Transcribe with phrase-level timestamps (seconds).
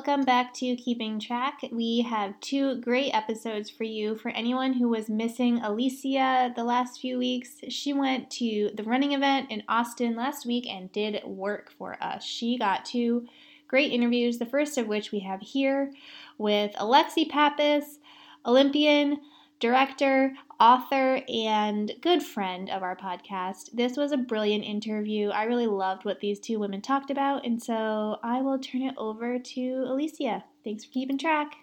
[0.00, 1.60] Welcome back to Keeping Track.
[1.70, 4.16] We have two great episodes for you.
[4.16, 9.12] For anyone who was missing Alysia the last few weeks, she went to the running
[9.12, 12.24] event in Austin last week and did work for us.
[12.24, 13.28] She got two
[13.68, 15.92] great interviews, the first of which we have here
[16.38, 17.98] with Alexi Pappas,
[18.46, 19.20] Olympian,
[19.60, 23.70] director, author, and good friend of our podcast.
[23.74, 25.28] This was a brilliant interview.
[25.28, 28.94] I really loved what these two women talked about, and so I will turn it
[28.96, 30.42] over to Alysia.
[30.64, 31.56] Thanks for keeping track.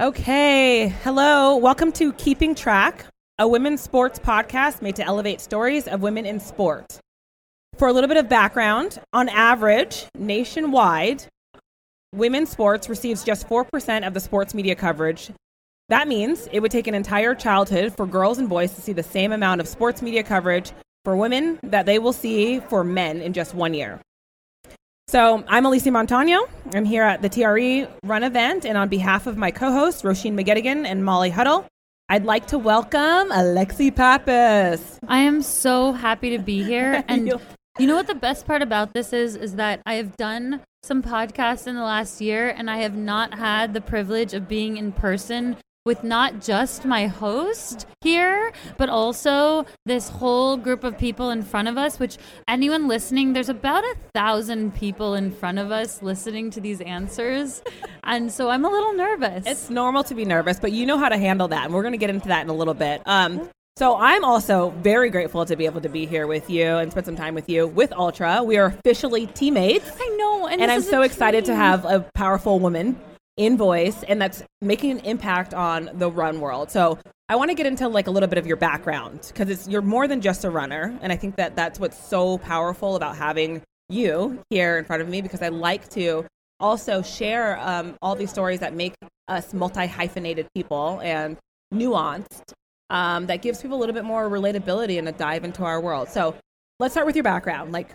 [0.00, 1.56] Okay, hello.
[1.56, 3.04] Welcome to Keeping Track,
[3.38, 6.98] a women's sports podcast made to elevate stories of women in sport.
[7.82, 11.24] For a little bit of background, on average, nationwide,
[12.14, 15.32] women's sports receives just 4% of the sports media coverage.
[15.88, 19.02] That means it would take an entire childhood for girls and boys to see the
[19.02, 20.70] same amount of sports media coverage
[21.04, 24.00] for women that they will see for men in just one year.
[25.08, 26.48] So I'm Alysia Montano.
[26.72, 30.86] I'm here at the TRE Run event, and on behalf of my co-hosts Roisin McGettigan
[30.86, 31.66] and Molly Huddle,
[32.08, 35.00] I'd like to welcome Alexi Pappas.
[35.08, 37.32] I am so happy to be here, and
[37.78, 39.34] you know what the best part about this is?
[39.34, 43.34] Is that I have done some podcasts in the last year, and I have not
[43.34, 49.66] had the privilege of being in person with not just my host here, but also
[49.84, 53.96] this whole group of people in front of us, which anyone listening, there's about a
[54.14, 57.62] thousand people in front of us listening to these answers.
[58.04, 59.44] and so I'm a little nervous.
[59.46, 61.64] It's normal to be nervous, but you know how to handle that.
[61.64, 63.02] And we're going to get into that in a little bit.
[63.06, 66.92] Um, so I'm also very grateful to be able to be here with you and
[66.92, 68.42] spend some time with you with Ultra.
[68.42, 69.90] We are officially teammates.
[69.98, 73.00] I know, and, and I'm so excited to have a powerful woman
[73.38, 76.70] in voice and that's making an impact on the run world.
[76.70, 79.66] So I want to get into like a little bit of your background because it's
[79.66, 83.16] you're more than just a runner, and I think that that's what's so powerful about
[83.16, 86.26] having you here in front of me because I like to
[86.60, 88.94] also share um, all these stories that make
[89.28, 91.38] us multi hyphenated people and
[91.74, 92.52] nuanced
[92.92, 96.08] um, that gives people a little bit more relatability and a dive into our world.
[96.08, 96.36] So
[96.78, 97.72] let's start with your background.
[97.72, 97.88] Like,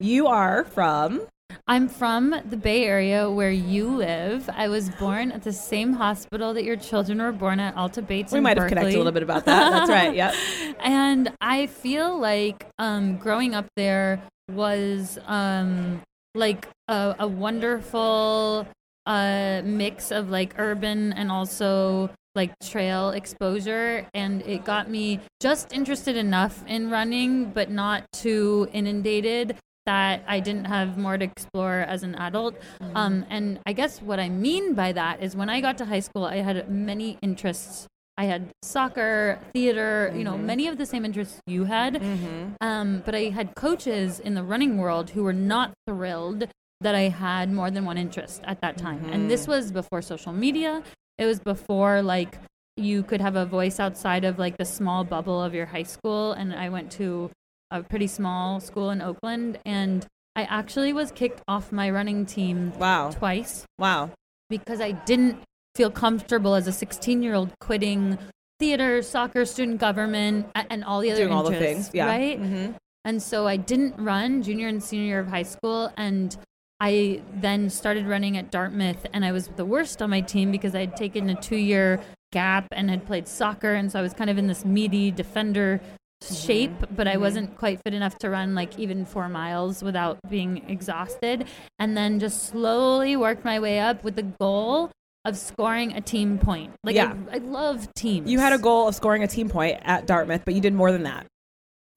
[0.00, 1.26] you are from.
[1.66, 4.48] I'm from the Bay Area where you live.
[4.54, 8.32] I was born at the same hospital that your children were born at, Alta Bates.
[8.32, 8.62] We might Berkeley.
[8.62, 9.70] have connected a little bit about that.
[9.70, 10.14] That's right.
[10.22, 10.34] Yep.
[10.80, 16.00] and I feel like um, growing up there was um,
[16.34, 18.66] like a, a wonderful
[19.04, 25.72] uh, mix of like urban and also like trail exposure and it got me just
[25.72, 29.56] interested enough in running but not too inundated
[29.86, 32.54] that I didn't have more to explore as an adult.
[32.80, 32.96] Mm-hmm.
[32.96, 36.00] Um, and I guess what I mean by that is when I got to high
[36.00, 37.86] school, I had many interests.
[38.16, 40.18] I had soccer, theater, mm-hmm.
[40.18, 40.46] you know, mm-hmm.
[40.46, 41.94] many of the same interests you had.
[41.94, 42.54] Mm-hmm.
[42.60, 46.48] Um, but I had coaches in the running world who were not thrilled
[46.80, 49.04] that I had more than one interest at that time.
[49.10, 49.52] And this mm-hmm.
[49.52, 50.82] was before social media
[51.22, 52.36] it was before like
[52.76, 56.32] you could have a voice outside of like the small bubble of your high school
[56.32, 57.30] and i went to
[57.70, 60.06] a pretty small school in oakland and
[60.36, 63.10] i actually was kicked off my running team wow.
[63.10, 64.10] twice wow.
[64.50, 65.38] because i didn't
[65.74, 68.18] feel comfortable as a 16 year old quitting
[68.58, 72.06] theater soccer student government and all the other Doing interests, all the things yeah.
[72.06, 72.40] right?
[72.40, 72.72] Mm-hmm.
[73.04, 76.36] and so i didn't run junior and senior year of high school and
[76.82, 80.74] I then started running at Dartmouth, and I was the worst on my team because
[80.74, 82.00] I had taken a two year
[82.32, 83.72] gap and had played soccer.
[83.72, 85.80] And so I was kind of in this meaty defender
[86.28, 87.20] shape, but I mm-hmm.
[87.20, 91.46] wasn't quite fit enough to run like even four miles without being exhausted.
[91.78, 94.90] And then just slowly worked my way up with the goal
[95.24, 96.72] of scoring a team point.
[96.82, 97.14] Like, yeah.
[97.30, 98.28] I, I love teams.
[98.28, 100.90] You had a goal of scoring a team point at Dartmouth, but you did more
[100.90, 101.26] than that.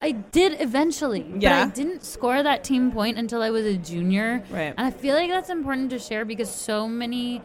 [0.00, 1.64] I did eventually, yeah.
[1.64, 4.44] but I didn't score that team point until I was a junior.
[4.50, 4.74] Right.
[4.76, 7.42] And I feel like that's important to share because so many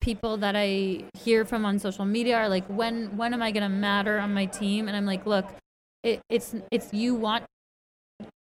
[0.00, 3.68] people that I hear from on social media are like, when when am I gonna
[3.68, 4.88] matter on my team?
[4.88, 5.46] And I'm like, look,
[6.02, 7.44] it, it's it's you want.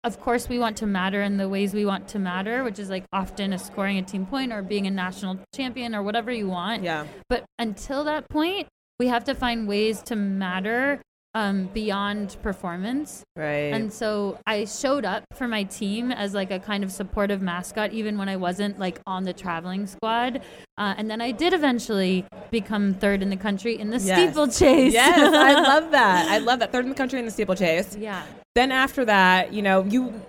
[0.04, 2.90] Of course, we want to matter in the ways we want to matter, which is
[2.90, 6.48] like often a scoring a team point or being a national champion or whatever you
[6.48, 6.84] want.
[6.84, 7.06] Yeah.
[7.30, 8.68] But until that point,
[9.00, 11.02] we have to find ways to matter
[11.34, 13.24] um, beyond performance.
[13.36, 13.74] Right.
[13.74, 17.94] And so I showed up for my team as like a kind of supportive mascot,
[17.94, 20.42] even when I wasn't like on the traveling squad.
[20.78, 24.20] Uh, and then I did eventually become third in the country in the yes.
[24.20, 24.94] steeplechase.
[24.94, 26.28] Yes, I love that.
[26.30, 26.72] I love that.
[26.72, 27.96] Third in the country in the steeplechase.
[27.96, 28.24] Yeah.
[28.56, 30.22] Then after that, you know, you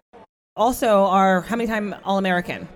[0.57, 2.69] also are how many time All American?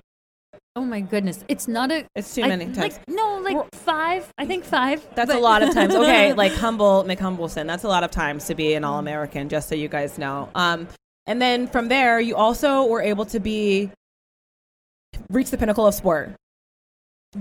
[0.77, 1.43] Oh my goodness!
[1.47, 2.05] It's not a.
[2.15, 2.77] It's too many times.
[2.77, 4.31] Like, no, like five.
[4.37, 5.03] I think five.
[5.15, 5.37] That's but.
[5.37, 5.95] a lot of times.
[5.97, 7.65] Okay, like Humble McHumbleson.
[7.65, 9.49] That's a lot of times to be an All American.
[9.49, 10.49] Just so you guys know.
[10.53, 10.87] Um,
[11.25, 13.89] And then from there, you also were able to be
[15.31, 16.31] reach the pinnacle of sport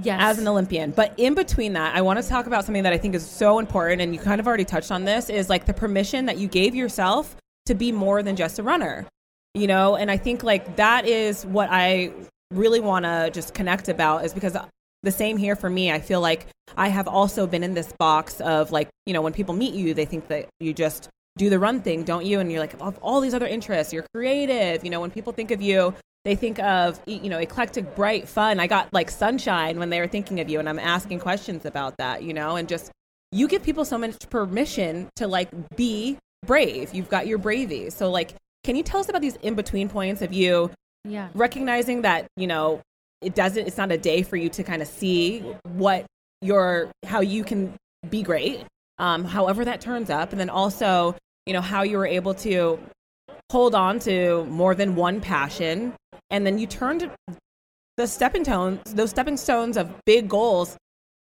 [0.03, 0.19] Yes.
[0.21, 0.93] as an Olympian.
[0.93, 3.59] But in between that, I want to talk about something that I think is so
[3.59, 6.49] important, and you kind of already touched on this, is like the permission that you
[6.49, 7.37] gave yourself
[7.67, 9.07] to be more than just a runner.
[9.53, 12.13] You know, and I think like that is what I
[12.51, 14.57] really want to just connect about is because
[15.03, 15.91] the same here for me.
[15.91, 16.47] I feel like
[16.77, 19.95] I have also been in this box of like, you know, when people meet you,
[19.95, 22.41] they think that you just do the run thing, don't you?
[22.41, 24.85] And you're like, of all these other interests, you're creative.
[24.85, 25.95] You know, when people think of you,
[26.27, 30.09] they think of you know eclectic bright fun i got like sunshine when they were
[30.09, 32.91] thinking of you and i'm asking questions about that you know and just
[33.31, 38.11] you give people so much permission to like be brave you've got your bravey so
[38.11, 38.35] like
[38.65, 40.69] can you tell us about these in between points of you
[41.07, 41.29] yeah.
[41.35, 42.81] recognizing that you know
[43.23, 45.41] it doesn't it's not a day for you to kind of see
[45.75, 46.05] what
[46.43, 47.73] your how you can
[48.11, 48.65] be great
[48.99, 51.15] um, however that turns up and then also
[51.47, 52.79] you know how you were able to
[53.51, 55.93] hold on to more than one passion
[56.31, 57.11] and then you turned
[57.97, 60.77] the stepping stones those stepping stones of big goals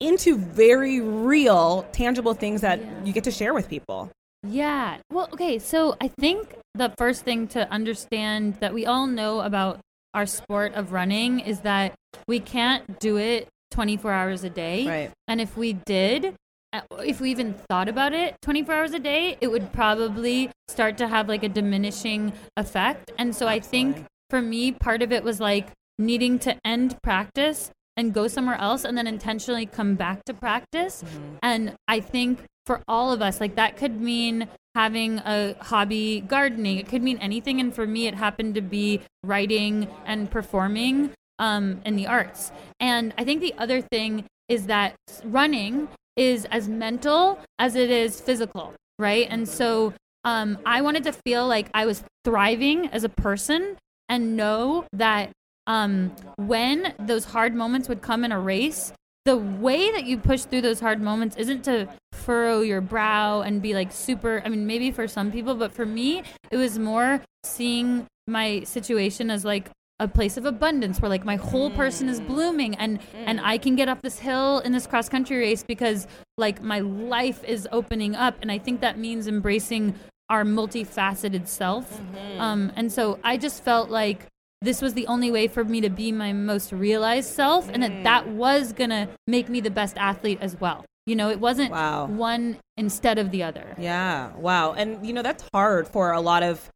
[0.01, 3.05] into very real tangible things that Yeah.
[3.05, 4.11] you get to share with people
[4.43, 4.99] Yeah.
[5.11, 5.59] Well, okay.
[5.59, 9.81] So I think the first thing to understand that we all know about
[10.15, 11.95] our sport of running is that
[12.27, 14.87] we can't do it 24 hours a day.
[14.87, 15.11] Right.
[15.29, 16.35] And if we did,
[16.73, 20.97] uh, if we even thought about it 24 hours a day, it would probably start
[20.99, 23.11] to have like a diminishing effect.
[23.19, 25.69] And so I think for me, part of it was like
[25.99, 31.03] needing to end practice and go somewhere else and then intentionally come back to practice.
[31.43, 36.79] And I think for all of us, like that could mean having a hobby gardening.
[36.79, 37.61] It could mean anything.
[37.61, 42.53] And for me, it happened to be writing and performing um, in the arts.
[42.81, 48.21] And I think the other thing is that running is as mental as it is
[48.21, 49.27] physical, right?
[49.31, 49.93] And so
[50.25, 53.77] um, I wanted to feel like I was thriving as a person
[54.09, 55.31] and know that
[55.67, 58.93] um, when those hard moments would come in a race,
[59.27, 63.61] the way that you push through those hard moments isn't to furrow your brow and
[63.61, 64.41] be like super.
[64.45, 69.29] I mean, maybe for some people, but for me, it was more seeing my situation
[69.29, 69.69] as like
[69.99, 72.27] a place of abundance where like my whole person is mm.
[72.29, 73.05] blooming and mm.
[73.15, 76.07] and I can get up this hill in this cross country race because
[76.37, 79.95] like my life is opening up and I think that means embracing
[80.29, 81.91] our multifaceted self.
[81.91, 82.41] Mm-hmm.
[82.41, 84.27] Um and so I just felt like
[84.63, 88.05] this was the only way for me to be my most realized self and that
[88.05, 88.35] that mm.
[88.35, 92.07] was going to make me the best athlete as well you know it wasn't Wow.
[92.07, 94.73] one instead of the other Yeah, wow.
[94.73, 96.69] And you know that's hard for a lot of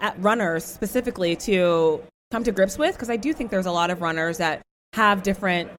[0.00, 3.90] at runners specifically to come to grips with because I do think there's a lot
[3.90, 4.62] of runners that
[4.92, 5.70] have different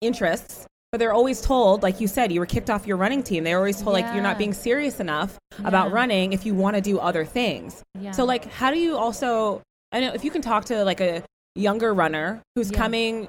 [0.00, 3.44] interests, but they're always told, like you said, you were kicked off your running team.
[3.44, 6.82] They're always told like you're not being serious enough about running if you want to
[6.82, 7.82] do other things.
[7.98, 8.12] Yeah.
[8.12, 11.22] So like how do you also I know if you can talk to like a
[11.54, 12.78] younger runner who's Yeah.
[12.78, 13.28] coming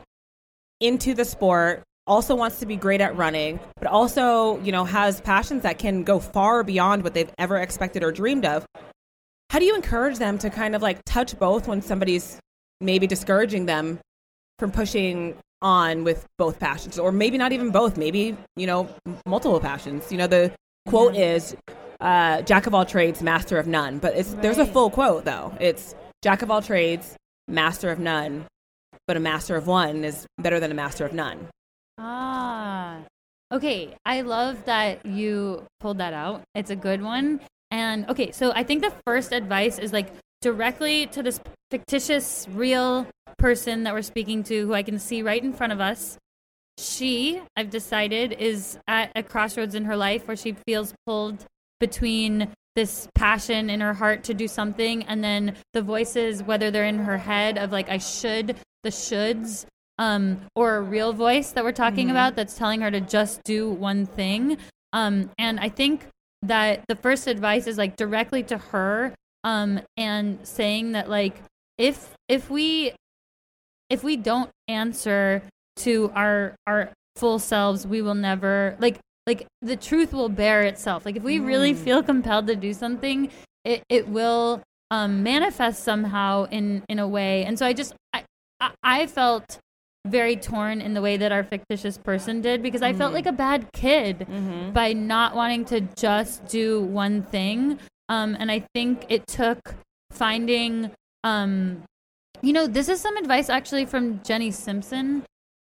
[0.80, 5.22] into the sport also wants to be great at running but also you know has
[5.22, 8.66] passions that can go far beyond what they've ever expected or dreamed of
[9.52, 12.40] how do you encourage them to kind of like touch both when somebody's
[12.80, 14.00] maybe discouraging them
[14.60, 16.98] from pushing on with both passions?
[16.98, 18.88] Or maybe not even both maybe you know
[19.26, 20.12] multiple passions.
[20.12, 20.54] You know the
[20.88, 21.56] quote is
[22.00, 24.00] uh, jack of all trades master of none.
[24.00, 25.54] But it's there's a full quote though.
[25.60, 27.16] It's jack of all trades
[27.48, 28.46] master of none
[29.08, 31.48] but a master of one is better than a master of none
[32.04, 32.98] Ah,
[33.52, 33.96] okay.
[34.06, 36.42] I love that you pulled that out.
[36.56, 37.42] It's a good one.
[37.70, 40.12] And okay, so I think the first advice is like
[40.42, 43.06] directly to this fictitious, real
[43.38, 46.18] person that we're speaking to who I can see right in front of us.
[46.80, 51.46] She, I've decided, is at a crossroads in her life where she feels pulled
[51.80, 56.86] between this passion in her heart to do something and then the voices, whether they're
[56.86, 59.66] in her head of like, I should, the shoulds,
[59.98, 63.70] um, or a real voice that we're talking about that's telling her to just do
[63.70, 64.58] one thing.
[64.94, 66.08] Um, and I think
[66.44, 69.14] that the first advice is like directly to her
[69.44, 71.36] um, and saying that like
[71.78, 72.94] if if we
[73.90, 75.44] if we don't answer
[75.78, 81.06] to our our full selves, we will never like like the truth will bear itself.
[81.06, 83.30] Like if we really feel compelled to do something,
[83.64, 87.46] it it will um, manifest somehow in in a way.
[87.46, 88.24] And so I just I
[88.84, 89.60] I, felt
[90.06, 93.32] very torn in the way that our fictitious person did because I felt like a
[93.32, 94.28] bad kid
[94.74, 97.80] by not wanting to just do one thing.
[98.10, 99.76] Um, and I think it took
[100.12, 100.92] finding,
[101.24, 101.84] um,
[102.42, 105.24] you know, this is some advice actually from Jenny Simpson.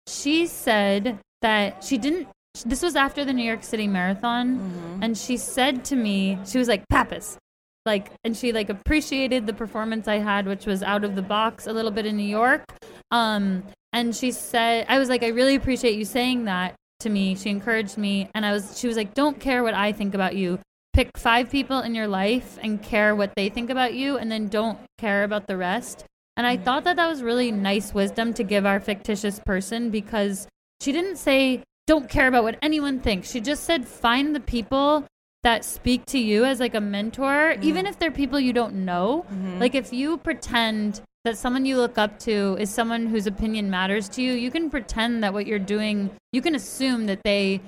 [0.08, 2.28] She said that she didn't,
[2.64, 6.68] this was after the New York City Marathon, and she said to me, she was
[6.68, 7.38] like, Pappas,
[7.86, 11.66] like and she like appreciated the performance I had, which was out of the box
[11.66, 12.64] a little bit in New York.
[13.10, 17.34] Um, and she said, I was like, I really appreciate you saying that to me.
[17.34, 20.36] She encouraged me, and I was, she was like, don't care what I think about
[20.36, 20.58] you.
[20.92, 24.48] Pick five people in your life and care what they think about you, and then
[24.48, 26.04] don't care about the rest.
[26.36, 30.46] And I thought that that was really nice wisdom to give our fictitious person because
[30.80, 33.30] she didn't say, don't care about what anyone thinks.
[33.30, 35.04] She just said, find the people
[35.42, 37.62] that speak to you as like a mentor, Mm.
[37.64, 39.24] even if they're people you don't know.
[39.28, 39.58] Mm-hmm.
[39.58, 44.08] Like if you pretend that someone you look up to is someone whose opinion matters
[44.10, 47.60] to you, you can pretend that what you're doing, you can assume that they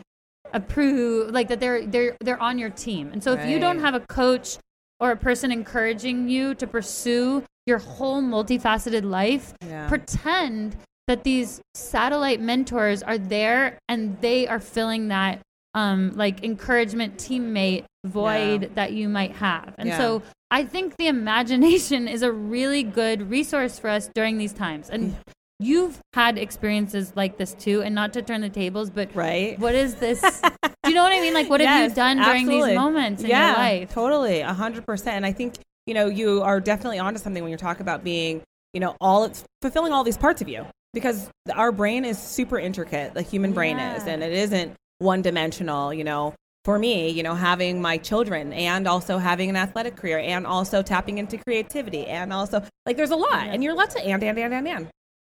[0.52, 3.10] approve, like that they're they're they're on your team.
[3.12, 4.58] And so if you don't have a coach
[5.00, 9.88] or a person encouraging you to pursue your whole multifaceted life, Yeah.
[9.88, 15.40] pretend that these satellite mentors are there and they are filling that
[15.74, 18.68] um, like encouragement teammate void Yeah.
[18.74, 19.74] that you might have.
[19.76, 19.98] And Yeah.
[19.98, 24.88] so I think the imagination is a really good resource for us during these times.
[24.88, 25.16] And
[25.58, 29.58] you've had experiences like this too, and not to turn the tables, but Right.
[29.58, 30.20] what is this?
[30.84, 31.34] do you know what I mean?
[31.34, 32.70] Like, what have you done during absolutely.
[32.70, 33.92] these moments in yeah, your life?
[33.92, 35.16] Totally, a hundred percent.
[35.16, 35.54] And I think
[35.86, 38.42] you know you are definitely onto something when you talk about being
[38.72, 42.58] you know all it's fulfilling all these parts of you because our brain is super
[42.58, 43.12] intricate.
[43.12, 45.92] The human brain is, and it isn't one dimensional.
[45.92, 46.34] You know.
[46.64, 50.80] For me, you know, having my children and also having an athletic career and also
[50.80, 54.38] tapping into creativity and also like there's a lot and you're lots of and and
[54.38, 54.88] and and and.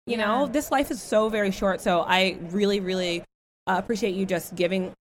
[0.06, 1.82] You know, this life is so very short.
[1.82, 3.26] So I really, really
[3.68, 4.94] uh, appreciate you just giving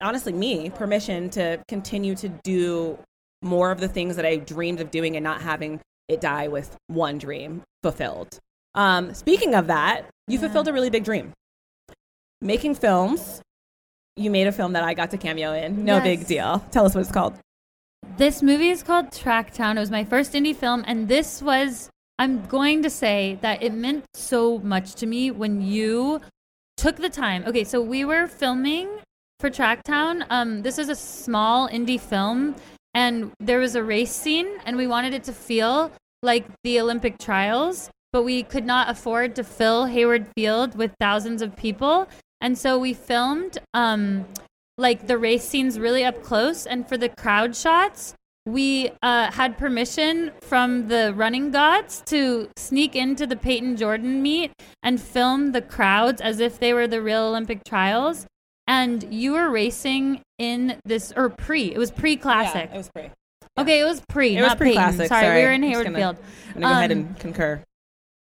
[0.00, 2.96] honestly me permission to continue to do
[3.42, 6.76] more of the things that I dreamed of doing and not having it die with
[6.86, 8.38] one dream fulfilled.
[8.74, 11.32] Um, speaking of that, you fulfilled a really big dream.
[12.40, 13.40] Making films.
[14.16, 15.84] You made a film that I got to cameo in.
[15.84, 16.04] No Yes.
[16.04, 16.64] big deal.
[16.70, 17.34] Tell us what it's called.
[18.16, 19.76] This movie is called Tracktown.
[19.76, 23.72] It was my first indie film, and this was, I'm going to say that it
[23.72, 26.20] meant so much to me when you
[26.76, 27.44] took the time.
[27.46, 28.88] Okay, so we were filming
[29.40, 30.24] for Tracktown.
[30.30, 32.54] Um, this is a small indie film,
[32.92, 35.90] and there was a race scene, and we wanted it to feel
[36.22, 41.42] like the Olympic trials, but we could not afford to fill Hayward Field with thousands
[41.42, 42.06] of people.
[42.40, 44.24] And so we filmed um,
[44.78, 46.64] like the race scenes really up close.
[46.64, 48.14] And for the crowd shots,
[48.46, 54.52] we uh, had permission from the running gods to sneak into the Peyton Jordan meet
[54.84, 58.26] and film the crowds as if they were the real Olympic trials.
[58.68, 62.68] And you were racing in this, or pre, it was pre classic.
[62.70, 63.10] Yeah, it was pretty.
[63.58, 64.74] okay, it was pre, It was not Peyton.
[64.74, 65.40] pre-classic, Sorry, sorry.
[65.40, 66.16] we were in Hayward gonna- Field.
[66.54, 67.60] I'm gonna go ahead Um, and concur.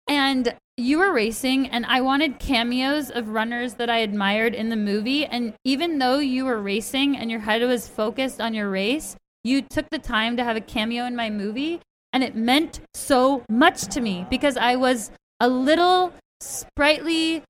[0.10, 4.76] And you were racing, and I wanted cameos of runners that I admired in the
[4.76, 5.24] movie.
[5.24, 9.62] And even though you were racing and your head was focused on your race, you
[9.62, 11.80] took the time to have a cameo in my movie.
[12.12, 16.12] And it meant so much to me because I was a little
[16.42, 17.44] sprightly,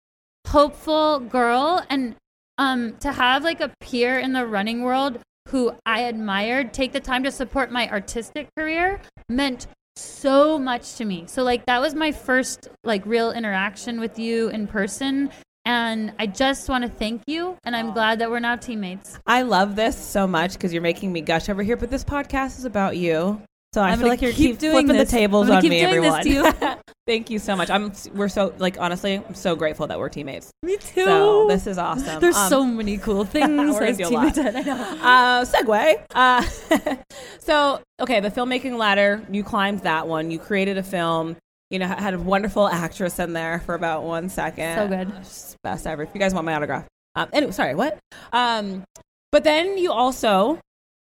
[0.48, 1.86] hopeful girl.
[1.90, 2.18] And
[2.58, 7.00] um, to have like a peer in the running world who I admired take the
[7.00, 9.00] time to support my artistic career
[9.30, 9.68] meant
[10.00, 11.26] so much to me.
[11.28, 15.30] So like that was my first like real interaction with you in person
[15.66, 19.20] and I just want to thank you and I'm glad that we're now teammates.
[19.28, 22.58] I love this so much because you're making me gush over here, but this podcast
[22.58, 23.42] is about you.
[23.74, 25.12] So I I'm feel like you're keep keep, doing flipping this.
[25.12, 26.52] the tables on keep me, doing this everyone.
[26.58, 26.78] to you.
[27.08, 27.70] Thank you so much.
[27.70, 30.52] I'm we're so like honestly, I'm so grateful that we're teammates.
[30.64, 31.06] Me too.
[31.06, 32.20] So this is awesome.
[32.20, 34.34] There's Um, so many cool things we're as do a lot.
[34.34, 34.58] teammates.
[34.58, 34.98] I know.
[35.02, 36.04] uh, segue.
[36.16, 36.96] Uh,
[37.40, 40.32] so, okay, the filmmaking ladder, you climbed that one.
[40.32, 41.36] You created a film.
[41.70, 44.76] You know, had a wonderful actress in there for about one second.
[44.76, 45.14] So good.
[45.18, 46.02] Just Best ever.
[46.04, 46.86] If you guys want my autograph.
[47.16, 48.00] Um, anyway, sorry, what?
[48.34, 48.84] Um,
[49.32, 50.60] but then you also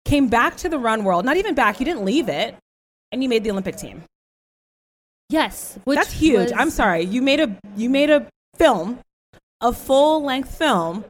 [0.06, 1.26] came back to the run world.
[1.26, 1.80] Not even back.
[1.80, 2.56] You didn't leave it,
[3.12, 4.04] and you made the Olympic team.
[5.30, 6.52] Yes, which That's huge.
[6.52, 7.04] was- I'm sorry.
[7.04, 9.00] You made a you made a film,
[9.62, 11.06] a full length film,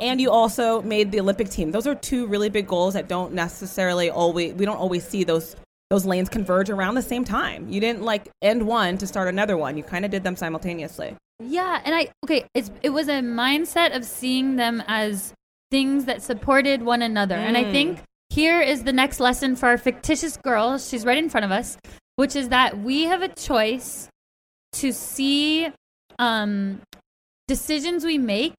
[0.00, 1.70] and you also made the Olympic team.
[1.72, 5.56] Those are two really big goals that don't necessarily always we don't always see those
[5.88, 7.68] those lanes converge around the same time.
[7.70, 9.76] You didn't like end one to start another one.
[9.76, 11.16] You kind of did them simultaneously.
[11.42, 15.32] Yeah, and I okay, it's it was a mindset of seeing them as
[15.70, 17.36] things that supported one another.
[17.36, 17.72] And I Mm.
[17.72, 17.98] think
[18.30, 20.78] here is the next lesson for our fictitious girl.
[20.78, 21.76] She's right in front of us,
[22.16, 24.08] which is that we have a choice
[24.74, 25.68] to see
[26.18, 26.80] um,
[27.48, 28.54] decisions we make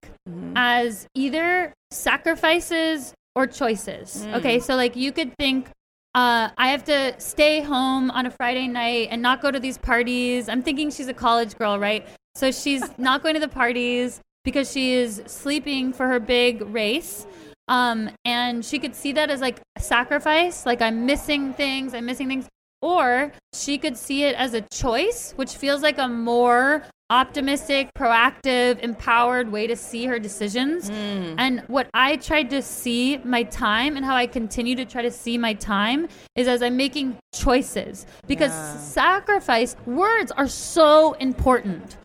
[0.55, 4.25] as either sacrifices or choices.
[4.25, 4.35] Mm.
[4.39, 5.69] Okay, so like you could think,
[6.13, 9.77] uh, I have to stay home on a Friday night and not go to these
[9.77, 10.49] parties.
[10.49, 12.05] I'm thinking she's a college girl, right?
[12.35, 17.25] So she's not going to the parties because she is sleeping for her big race.
[17.67, 22.05] Um, and she could see that as like a sacrifice, like I'm missing things, I'm
[22.05, 22.47] missing things.
[22.81, 28.79] Or she could see it as a choice, which feels like a more optimistic, proactive,
[28.79, 30.89] empowered way to see her decisions.
[30.89, 31.35] Mm.
[31.37, 35.11] And what I tried to see my time and how I continue to try to
[35.11, 38.77] see my time is as I'm making choices because yeah.
[38.77, 41.97] sacrifice words are so important.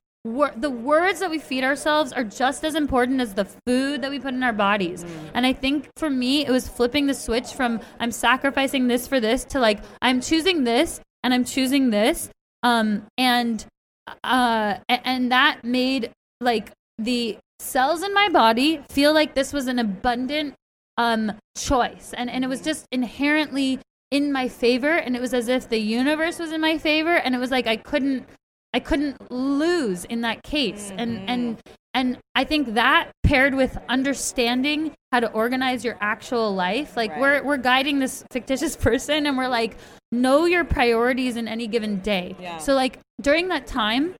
[0.57, 4.19] The words that we feed ourselves are just as important as the food that we
[4.19, 5.05] put in our bodies.
[5.05, 5.31] Mm.
[5.35, 9.21] And I think for me, it was flipping the switch from I'm sacrificing this for
[9.21, 12.31] this to like I'm choosing this and I'm choosing this.
[12.63, 13.65] Um, and
[14.25, 19.79] uh, and that made like the cells in my body feel like this was an
[19.79, 20.55] abundant
[20.99, 23.79] um choice and and it was just inherently
[24.11, 27.35] in my favor and it was as if the universe was in my favor and
[27.35, 28.27] it was like I couldn't
[28.77, 31.29] I couldn't lose in that case and mm-hmm.
[31.31, 31.63] and
[31.95, 37.21] and I think that paired with understanding how to organize your actual life, like right.
[37.21, 39.79] we're we're guiding this fictitious person and we're like,
[40.13, 42.37] know your priorities in any given day.
[42.39, 42.59] Yeah.
[42.59, 44.15] So like during that time,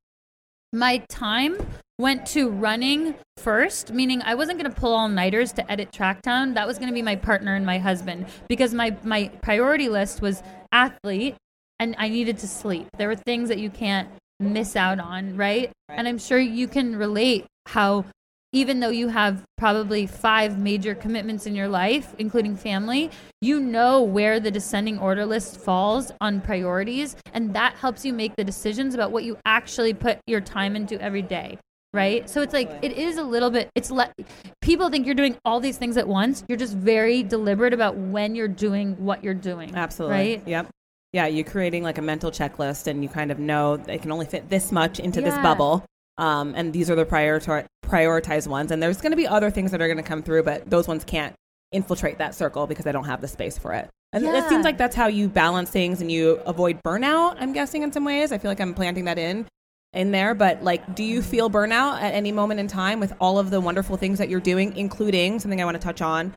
[0.73, 1.59] my time
[1.99, 6.55] went to running first, meaning I wasn't going to pull all nighters to edit Tracktown.
[6.55, 10.23] That was going to be my partner and my husband because my my priority list
[10.23, 11.37] was athlete
[11.79, 12.87] and I needed to sleep.
[12.97, 14.09] There were things that you can't
[14.41, 15.71] miss out on, right?
[15.89, 15.99] right?
[15.99, 18.05] And I'm sure you can relate how
[18.53, 23.11] even though you have probably five major commitments in your life, including family,
[23.43, 27.17] you know where the descending order list falls on priorities.
[27.35, 31.01] And that helps you make the decisions about what you actually put your time into
[31.03, 31.59] every day.
[31.93, 32.29] Right.
[32.29, 34.13] So it's like, it is a little bit, it's le-
[34.61, 36.45] people think you're doing all these things at once.
[36.49, 39.75] You're just very deliberate about when you're doing what you're doing.
[39.75, 40.17] Absolutely.
[40.17, 40.43] Right.
[40.47, 40.69] Yep.
[41.17, 41.27] Yeah.
[41.27, 44.49] You're creating like a mental checklist and you kind of know they can only fit
[44.49, 45.31] this much into yeah.
[45.31, 45.85] this bubble
[46.19, 48.71] um, and these are the prioritize prioritized ones.
[48.71, 50.89] And there's going to be other things that are going to come through, but those
[50.89, 51.35] ones can't
[51.73, 53.89] infiltrate that circle because I don't have the space for it.
[54.13, 54.39] And yeah.
[54.39, 57.37] it seems like that's how you balance things and you avoid burnout.
[57.39, 58.33] I'm guessing in some ways.
[58.33, 59.47] I feel like I'm planting that in
[59.93, 60.35] in there.
[60.35, 63.61] But like, do you feel burnout at any moment in time with all of the
[63.61, 66.35] wonderful things that you're doing, including something I want to touch on,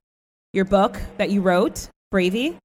[0.51, 2.58] your book that you wrote, Bravey?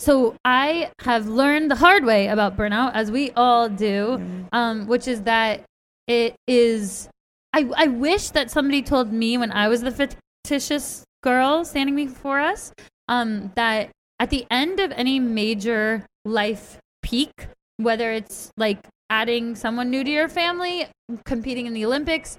[0.00, 4.42] So I have learned the hard way about burnout, as we all do, mm-hmm.
[4.50, 5.62] um, which is that
[6.06, 7.10] it is.
[7.52, 12.40] I, I wish that somebody told me when I was the fictitious girl standing before
[12.40, 12.72] us
[13.08, 19.90] um, that at the end of any major life peak, whether it's like adding someone
[19.90, 20.86] new to your family,
[21.26, 22.38] competing in the Olympics,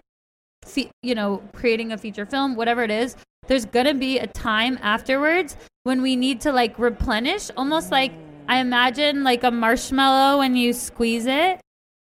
[0.65, 3.15] fe- you know, creating a feature film, whatever it is,
[3.47, 8.11] there's gonna be a time afterwards when we need to like replenish, almost like
[8.47, 11.59] I imagine like a marshmallow when you squeeze it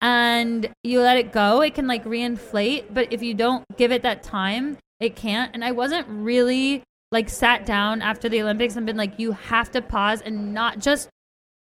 [0.01, 2.87] and you let it go, it can like reinflate.
[2.93, 5.51] But if you don't give it that time, it can't.
[5.55, 9.71] And I wasn't really like sat down after the Olympics and been like, you have
[9.73, 11.09] to pause and not just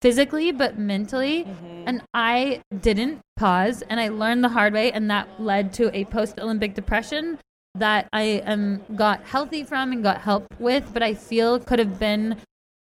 [0.01, 1.45] physically, but mentally.
[1.45, 1.83] Mm-hmm.
[1.87, 4.91] And I didn't pause and I learned the hard way.
[4.91, 7.39] And that led to a post Olympic depression
[7.75, 11.99] that I um, got healthy from and got help with, but I feel could have
[11.99, 12.37] been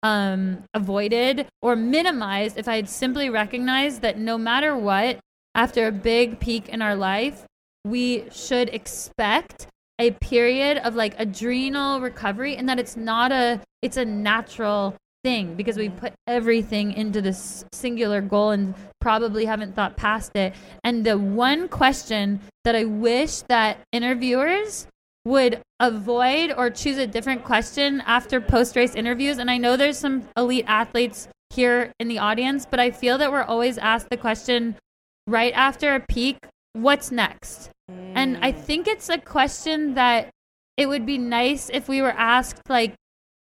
[0.03, 5.19] um, avoided or minimized if I had simply recognized that no matter what,
[5.55, 7.45] after a big peak in our life,
[7.85, 9.67] we should expect
[9.99, 15.55] a period of like adrenal recovery and that it's not a it's a natural thing
[15.55, 20.53] because we put everything into this singular goal and probably haven't thought past it.
[20.83, 24.87] And the one question that I wish that interviewers
[25.25, 29.37] would avoid or choose a different question after post race interviews.
[29.37, 33.31] And I know there's some elite athletes here in the audience, but I feel that
[33.31, 34.75] we're always asked the question,
[35.27, 36.37] right after a peak,
[36.73, 37.69] what's next?
[37.91, 38.13] Mm.
[38.15, 38.59] And I mm.
[38.59, 40.29] think it's a question that
[40.77, 42.95] it would be nice if we were asked like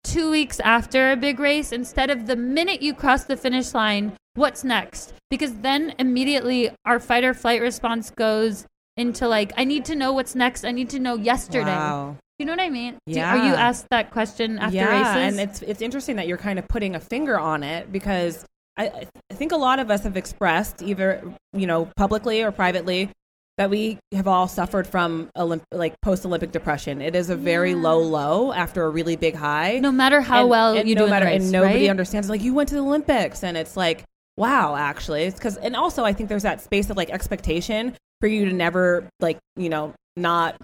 [0.08, 4.14] two weeks after a big race instead of the minute you cross the finish line,
[4.36, 5.14] what's next?
[5.30, 8.66] Because then immediately our fight or flight response goes
[8.96, 10.64] into like, I need to know what's next.
[10.64, 11.66] I need to know yesterday.
[11.66, 12.18] Wow.
[12.40, 12.98] You know what I mean?
[13.06, 13.34] Yeah.
[13.34, 15.40] Do, are you asked that question after yeah, races?
[15.40, 18.46] and it's it's interesting that you're kind of putting a finger on it because
[18.78, 23.10] I, I think a lot of us have expressed either you know publicly or privately
[23.58, 27.02] that we have all suffered from Olymp- like post Olympic depression.
[27.02, 27.78] It is a very yeah.
[27.78, 29.80] low low after a really big high.
[29.80, 31.90] No matter how and, well and you no do, matter, race, and nobody right?
[31.90, 32.30] understands.
[32.30, 34.04] Like you went to the Olympics, and it's like
[34.38, 38.28] wow, actually, it's because and also I think there's that space of like expectation for
[38.28, 40.58] you to never like you know not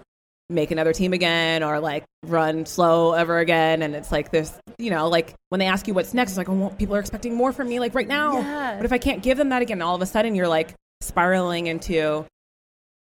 [0.50, 3.82] make another team again or like run slow ever again.
[3.82, 6.48] And it's like this, you know, like when they ask you what's next, it's like,
[6.48, 8.38] oh, well, people are expecting more from me like right now.
[8.38, 8.76] Yeah.
[8.76, 11.66] But if I can't give them that again, all of a sudden you're like spiraling
[11.66, 12.26] into,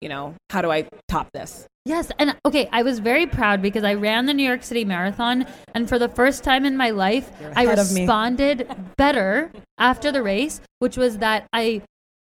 [0.01, 1.67] you know, how do I top this?
[1.87, 5.47] Yes, and okay, I was very proud because I ran the New York City Marathon,
[5.75, 8.03] and for the first time in my life, I ahead of me.
[8.03, 11.83] responded better after the race, which was that I,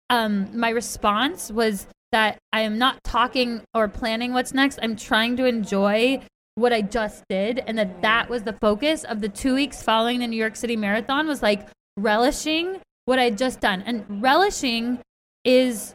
[0.10, 4.80] um, my response was that I am not talking or planning what's next.
[4.82, 6.22] I'm trying to enjoy
[6.56, 10.20] what I just did, and that that was the focus of the two weeks following
[10.20, 15.00] the New York City Marathon was like relishing what I'd just done, and relishing
[15.46, 15.94] is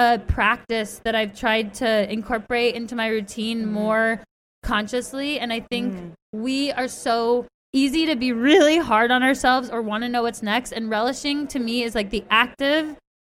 [0.00, 3.72] a practice that I've tried to incorporate into my routine Mm-hmm.
[3.72, 4.20] more
[4.62, 5.38] consciously.
[5.38, 10.04] And I think we are so easy to be really hard on ourselves or want
[10.04, 10.72] to know what's next.
[10.72, 12.96] And relishing to me is like the active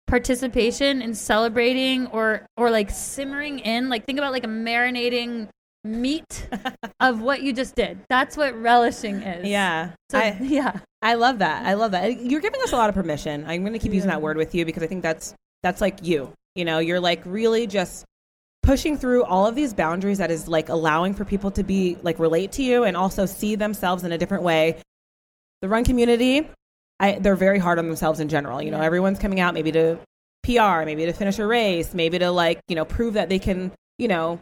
[0.07, 5.47] participation in celebrating or or like simmering in like think about like a marinating
[5.85, 6.49] meat
[7.01, 9.93] of what you just did that's what relishing is Yeah.
[10.11, 11.65] so I, yeah I love that.
[11.65, 12.21] I love that.
[12.21, 13.47] You're giving us a lot of permission.
[13.47, 16.01] I'm going to keep using that word with you because I think that's that's like
[16.03, 16.31] you.
[16.55, 18.05] You know, you're like really just
[18.63, 22.19] pushing through all of these boundaries that is like allowing for people to be like
[22.19, 24.81] relate to you and also see themselves in a different way.
[25.63, 26.49] The run community,
[26.99, 28.63] I, they're very hard on themselves in general.
[28.63, 29.99] You know, everyone's coming out maybe to
[30.43, 33.73] PR, maybe to finish a race, maybe to like, you know, prove that they can,
[33.99, 34.41] you know,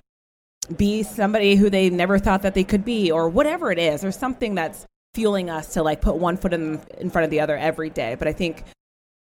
[0.77, 4.05] be somebody who they never thought that they could be or whatever it is.
[4.05, 7.41] or something that's fueling us to like put one foot in, in front of the
[7.41, 8.15] other every day.
[8.15, 8.65] But I think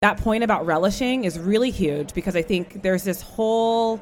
[0.02, 4.00] that point about relishing is really huge because I think there's this whole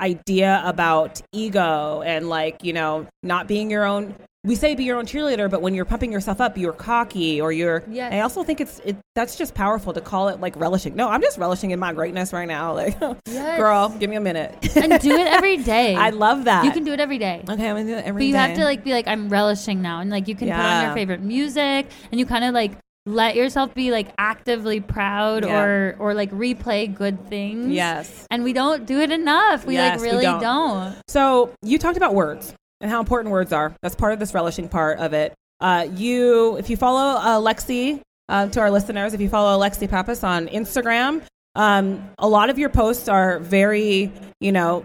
[0.00, 4.98] idea about ego and like, you know, not being your own we say be your
[4.98, 8.12] own cheerleader, but when you're pumping yourself up, you're cocky or you're Yes.
[8.12, 10.96] I also think it's it that's just powerful to call it like relishing.
[10.96, 12.72] No, I'm just relishing in my greatness right now.
[12.82, 13.56] Like Yes.
[13.58, 14.74] girl, give me a minute.
[14.74, 16.64] and do it every day I love that.
[16.64, 18.56] you can do it every day Okay, I'm gonna do it every but you have
[18.56, 21.20] to like be like i'm relishing now and like you can put on your favorite
[21.20, 22.72] music and you kind of like
[23.06, 25.60] let yourself be like actively proud Yeah.
[25.62, 28.26] or or like replay good things Yes.
[28.30, 30.40] and we don't do it enough we Yes, like really don't.
[30.40, 30.96] don't.
[31.08, 33.74] So you talked about words and how important words are.
[33.82, 35.34] That's part of this relishing part of it.
[35.60, 39.88] Uh, you, if you follow uh, Lexi, uh, to our listeners, if you follow Lexi
[39.88, 41.22] Pappas on Instagram,
[41.54, 44.10] um, a lot of your posts are very,
[44.40, 44.84] you know,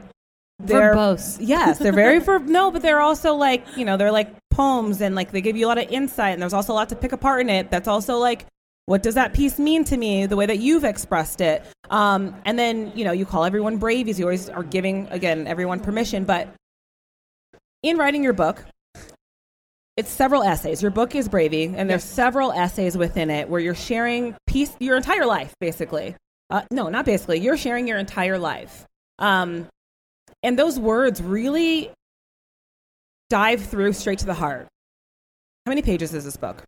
[0.60, 1.38] they're Verbose.
[1.40, 5.14] Yes, they're very for no, but they're also like you know they're like poems and
[5.14, 7.12] like they give you a lot of insight and there's also a lot to pick
[7.12, 7.70] apart in it.
[7.70, 8.46] That's also like
[8.88, 11.64] what does that piece mean to me the way that you've expressed it?
[11.90, 15.80] Um, and then you know you call everyone bravies you always are giving again everyone
[15.80, 16.48] permission but
[17.84, 18.66] in writing your book
[19.96, 20.82] it's several essays.
[20.82, 24.98] Your book is bravey and there's several essays within it where you're sharing piece your
[24.98, 26.16] entire life basically.
[26.50, 28.86] Uh, no not basically you're sharing your entire life.
[29.20, 29.68] Um,
[30.48, 31.92] and those words really
[33.30, 34.68] dive through straight to the heart.
[35.66, 36.64] How many pages is this book?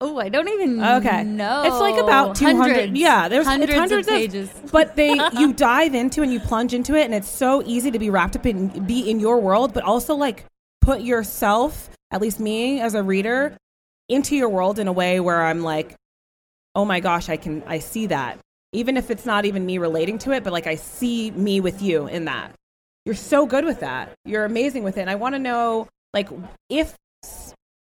[0.00, 1.24] Oh i don't even Okay.
[1.24, 2.92] know It's like about 200 hundreds.
[2.98, 4.48] yeah, there's- hundreds, hundreds of of- pages.
[4.72, 7.98] But they you dive into and you plunge into it and it's so easy to
[7.98, 10.44] be wrapped up in be in your world but also like
[10.80, 13.56] put yourself at least me as a reader
[14.08, 15.96] into your world in a way where i'm like
[16.76, 18.38] oh my gosh i can i see that.
[18.72, 21.82] Even if it's not even me relating to it but like i see me with
[21.82, 22.52] you in that
[23.08, 24.12] you're so good with that.
[24.26, 25.00] You're amazing with it.
[25.00, 26.28] And i want to know like
[26.68, 26.94] if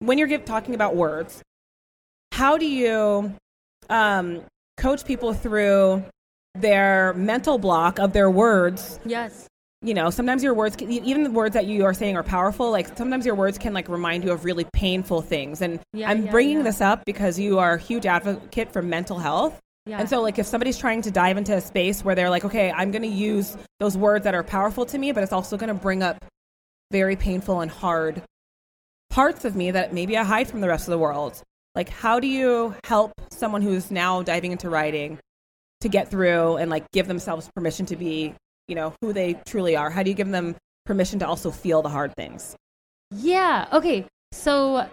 [0.01, 1.41] when you're give, talking about words
[2.33, 3.33] how do you
[3.89, 4.43] um,
[4.77, 6.05] coach people through
[6.57, 8.99] their mental block of their words?
[9.05, 9.47] Yes.
[9.83, 12.73] You know sometimes your words can, even the words that you are saying are powerful
[12.73, 15.63] like sometimes your words can like remind you of really painful things.
[15.63, 16.65] And Yeah, i'm yeah, bringing yeah.
[16.65, 20.01] this up because you are a huge advocate for mental health Yeah.
[20.01, 22.73] and so like if somebody's trying to dive into a space where they're like okay
[22.73, 25.69] i'm going to use those words that are powerful to me but it's also going
[25.69, 26.25] to bring up
[26.91, 28.23] very painful and hard
[29.11, 31.43] parts of me that maybe i hide from the rest of the world
[31.75, 35.19] like how do you help someone who's now diving into writing
[35.83, 38.33] to get through and like give themselves permission to be
[38.69, 41.83] you know who they truly are how do you give them permission to also feel
[41.83, 42.57] the hard things
[43.11, 43.69] Yeah.
[43.73, 44.07] Okay.
[44.33, 44.89] So,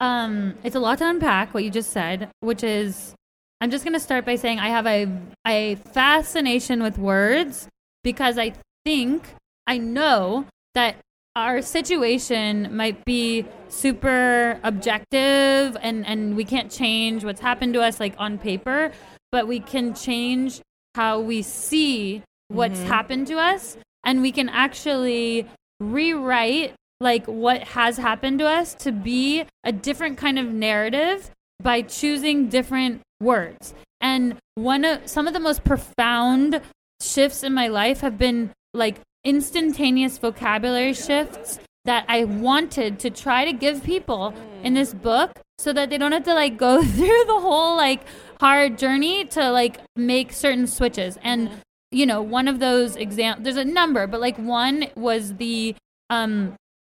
[0.00, 3.14] um, it's a lot to unpack what you just said, which is,
[3.60, 5.06] I'm just gonna start by saying I have a
[5.46, 7.68] a fascination with words
[8.02, 9.34] because I think
[9.66, 10.96] I know that
[11.36, 18.00] our situation might be super objective and and we can't change what's happened to us
[18.00, 18.92] like on paper,
[19.30, 20.60] but we can change
[20.94, 22.88] how we see what's mm-hmm.
[22.88, 25.46] happened to us and we can actually
[25.78, 31.30] rewrite like what has happened to us to be a different kind of narrative
[31.62, 33.74] by choosing different words.
[34.00, 36.60] And one of some of the most profound
[37.02, 43.44] shifts in my life have been like instantaneous vocabulary shifts that I wanted to try
[43.44, 47.24] to give people in this book so that they don't have to like go through
[47.26, 48.02] the whole like
[48.40, 51.18] hard journey to like make certain switches.
[51.22, 51.50] And
[51.90, 55.74] you know, one of those exam there's a number, but like one was the
[56.08, 56.54] um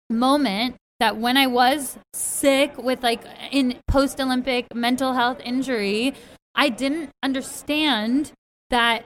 [0.09, 6.13] moment that when I was sick with like in post Olympic mental health injury,
[6.53, 8.31] I didn't understand
[8.69, 9.05] that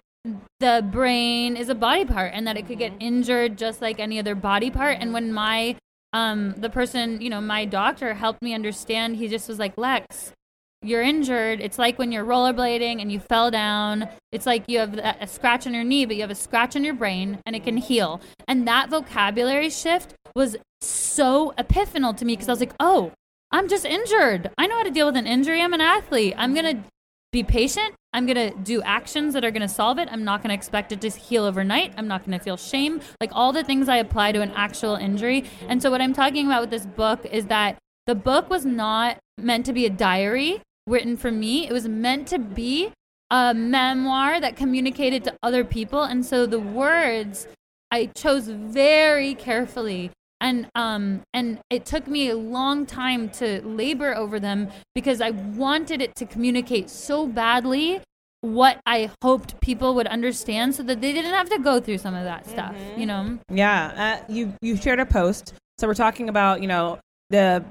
[0.59, 4.19] the brain is a body part and that it could get injured just like any
[4.19, 4.97] other body part.
[4.99, 5.77] And when my
[6.11, 10.33] um the person, you know, my doctor helped me understand, he just was like, Lex,
[10.81, 11.61] you're injured.
[11.61, 14.09] It's like when you're rollerblading and you fell down.
[14.33, 16.83] It's like you have a scratch on your knee, but you have a scratch on
[16.83, 18.19] your brain and it can heal.
[18.49, 23.11] And that vocabulary shift was so epiphanal to me because I was like, oh,
[23.51, 24.51] I'm just injured.
[24.57, 25.61] I know how to deal with an injury.
[25.61, 26.33] I'm an athlete.
[26.37, 26.83] I'm going to
[27.31, 27.93] be patient.
[28.13, 30.07] I'm going to do actions that are going to solve it.
[30.11, 31.93] I'm not going to expect it to heal overnight.
[31.97, 33.01] I'm not going to feel shame.
[33.19, 35.45] Like all the things I apply to an actual injury.
[35.67, 39.17] And so, what I'm talking about with this book is that the book was not
[39.37, 41.67] meant to be a diary written for me.
[41.67, 42.91] It was meant to be
[43.31, 46.03] a memoir that communicated to other people.
[46.03, 47.47] And so the words
[47.91, 50.11] I chose very carefully.
[50.41, 55.31] And um and it took me a long time to labor over them because I
[55.31, 58.01] wanted it to communicate so badly
[58.41, 62.13] what I hoped people would understand so that they didn't have to go through some
[62.13, 62.99] of that stuff, Mm-hmm.
[62.99, 63.39] you know.
[63.49, 65.53] Yeah, uh, you you shared a post.
[65.79, 66.99] So we're talking about you know
[67.31, 67.65] the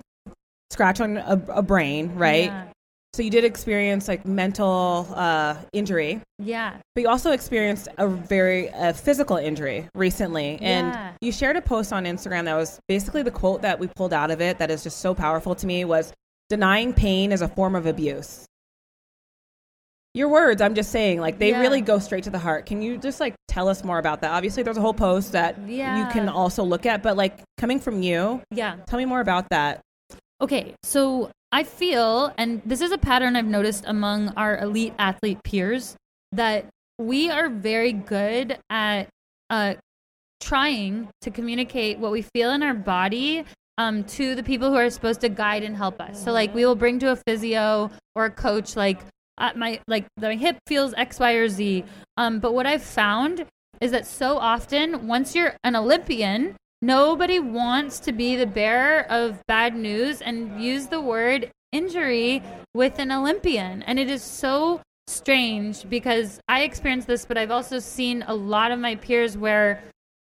[0.71, 2.47] scratch on a, a brain, right?
[2.47, 2.65] Yeah.
[3.15, 6.79] So you did experience like mental uh, injury, Yeah.
[6.97, 10.59] but you also experienced a very uh, physical injury recently.
[10.61, 11.13] And Yeah.
[11.21, 14.33] you shared a post on Instagram that was basically the quote that we pulled out
[14.33, 16.13] of it that is just so powerful to me was
[16.49, 18.47] denying pain is a form of abuse.
[20.15, 21.61] Your words, I'm just saying, like they Yeah.
[21.61, 22.67] really go straight to the heart.
[22.67, 24.33] Can you just like tell us more about that?
[24.33, 28.03] Obviously, there's a whole post that you can also look at, but like coming from
[28.03, 28.75] you, Yeah.
[28.89, 29.83] tell me more about that.
[30.41, 35.39] Okay, so I feel, and this is a pattern I've noticed among our elite athlete
[35.45, 35.95] peers,
[36.33, 36.67] that
[36.99, 39.09] we are very good at
[39.51, 39.75] uh,
[40.41, 43.45] trying to communicate what we feel in our body
[43.79, 46.25] um, to the people who are supposed to guide and help us.
[46.25, 48.99] So, like, we will bring to a physio or a coach, like,
[49.39, 51.85] uh, my like my hip feels X, Y, or Z.
[52.17, 53.47] Um, but what I've found
[53.81, 59.45] is that so often, once you're an Olympian, nobody wants to be the bearer of
[59.47, 62.43] bad news and use the word injury
[62.75, 63.83] with an Olympian.
[63.83, 68.71] And it is so strange because I experienced this, but I've also seen a lot
[68.71, 69.83] of my peers where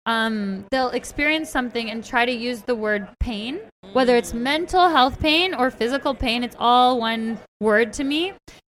[0.05, 3.59] um, they'll experience something and try to use the word pain,
[3.93, 8.33] whether it's mental health pain or physical pain, it's all one word to me.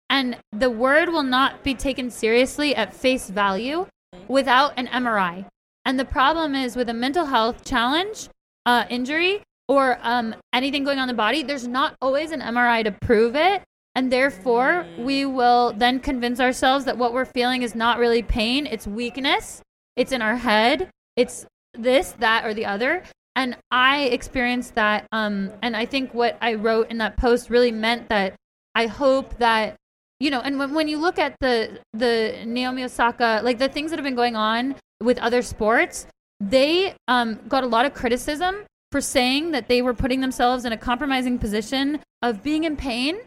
[0.10, 3.88] And the word will not be taken seriously at face value
[4.28, 5.46] without an MRI.
[5.86, 8.30] And the problem is with a mental health challenge,
[8.66, 12.84] uh, injury, or um, anything going on in the body, there's not always an MRI
[12.84, 13.64] to prove it.
[13.96, 18.66] And therefore, we will then convince ourselves that what we're feeling is not really pain,
[18.66, 19.62] it's weakness,
[19.98, 23.04] it's in our head, it's this, that, or the other.
[23.36, 25.08] And I experienced that.
[25.12, 28.36] Um, and I think what I wrote in that post really meant that
[28.76, 29.76] I hope that
[30.20, 33.90] you know, and when, when you look at the the Naomi Osaka, like the things
[33.90, 36.06] that have been going on with other sports,
[36.40, 40.74] they um, got a lot of criticism for saying that they were putting themselves in
[40.74, 43.18] a compromising position of being in pain.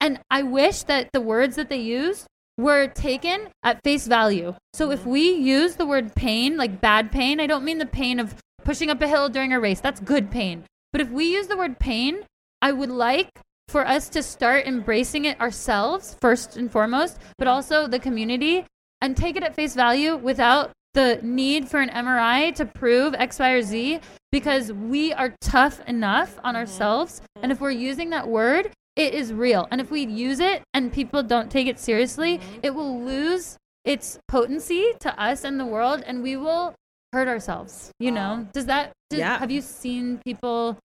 [0.00, 4.54] And I wish that the words that they used were taken at face value.
[4.74, 8.20] So if we use the word pain, like bad pain, I don't mean the pain
[8.20, 9.80] of pushing up a hill during a race.
[9.80, 10.64] That's good pain.
[10.92, 12.20] But if we use the word pain,
[12.62, 13.28] I would like
[13.68, 18.66] for us to start embracing it ourselves first and foremost, but also the community
[19.00, 23.38] and take it at face value without the need for an MRI to prove X,
[23.38, 24.00] Y, or Z
[24.32, 26.60] because we are tough enough on mm-hmm.
[26.60, 27.20] ourselves.
[27.42, 29.68] And if we're using that word, it is real.
[29.70, 32.60] And if we use it and people don't take it seriously, mm-hmm.
[32.62, 36.74] it will lose its potency to us and the world and we will
[37.12, 37.90] hurt ourselves.
[37.98, 38.48] You know?
[38.52, 39.38] Does that, does, Yeah.
[39.38, 40.78] have you seen people?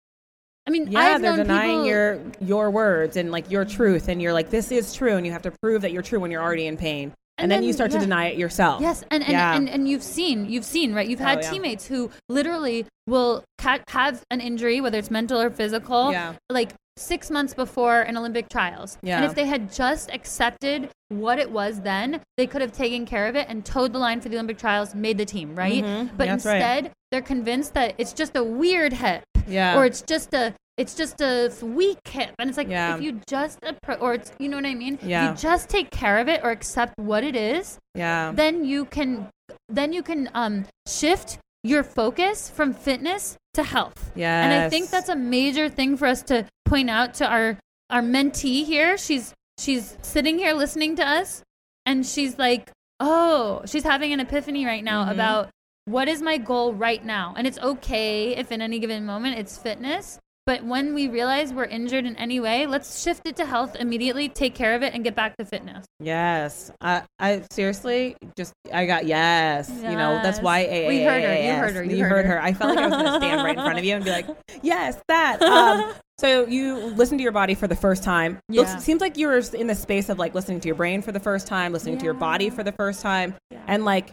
[0.66, 4.20] I mean, Yeah, I've they're denying people- your your words and like your truth, and
[4.20, 6.42] you're like, this is true, and you have to prove that you're true when you're
[6.42, 8.80] already in pain, and, And then, then- you start to deny it yourself.
[8.82, 9.54] Yes, and and, Yeah.
[9.56, 11.08] and and you've seen you've seen right.
[11.08, 11.50] You've oh, had Oh, yeah.
[11.50, 16.34] teammates who literally will ca- have an injury, whether it's mental or physical, Yeah.
[16.50, 18.98] like six months before an Olympic trials.
[19.02, 19.16] Yeah.
[19.16, 23.26] And if they had just accepted what it was then, they could have taken care
[23.26, 25.82] of it and toed the line for the Olympic trials, made the team, right?
[25.82, 26.10] Mhm.
[26.16, 26.56] But That's right.
[26.56, 29.76] instead, they're convinced that it's just a weird hip, Yeah.
[29.78, 32.94] or it's just a it's just a weak hip, and it's like Yeah.
[32.94, 34.96] if you just appro- or it's you know what I mean?
[35.02, 35.30] Yeah.
[35.30, 39.26] You just take care of it or accept what it is yeah, then you can
[39.68, 44.12] then you can um, shift your focus from fitness to health.
[44.14, 44.42] Yeah.
[44.44, 47.58] And I think that's a major thing for us to point out to our
[47.90, 48.96] our mentee here.
[48.96, 51.42] She's she's sitting here listening to us
[51.86, 55.12] and she's like oh, she's having an epiphany right now Mhm.
[55.12, 55.50] about
[55.84, 57.32] what is my goal right now.
[57.36, 60.18] And it's okay if in any given moment it's fitness.
[60.48, 64.30] But when we realize we're injured in any way, let's shift it to health immediately,
[64.30, 65.84] take care of it, and get back to fitness.
[66.00, 66.72] Yes.
[66.80, 69.68] I, I seriously just, I got yes.
[69.70, 70.88] You know, that's why AA.
[70.88, 71.36] We heard her.
[71.36, 71.84] You heard her.
[71.84, 72.36] You You heard her.
[72.36, 72.42] her.
[72.42, 74.10] I felt like I was going to stand right in front of you and be
[74.10, 74.26] like,
[74.62, 75.42] yes, that.
[75.42, 78.38] Um, so you listen to your body for the first time.
[78.48, 78.78] Yeah.
[78.78, 81.20] seems like you were in the space of like listening to your brain for the
[81.20, 83.60] first time, listening to your body for the first time, Yeah.
[83.66, 84.12] and like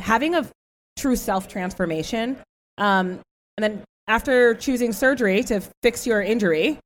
[0.00, 0.50] having a
[0.98, 2.38] true self transformation.
[2.76, 3.20] Um,
[3.56, 6.78] and then after choosing surgery to fix your injury,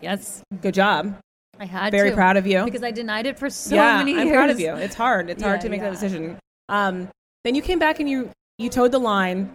[0.00, 1.14] Yes, good job.
[1.58, 2.16] I had Very to.
[2.16, 2.64] proud of you.
[2.64, 4.22] because I denied it for so yeah, many years.
[4.22, 4.74] I'm proud of you.
[4.76, 5.28] It's hard.
[5.28, 5.90] It's hard to make yeah.
[5.90, 6.38] that decision.
[6.70, 7.08] Um,
[7.44, 9.50] then you came back and you you toed the line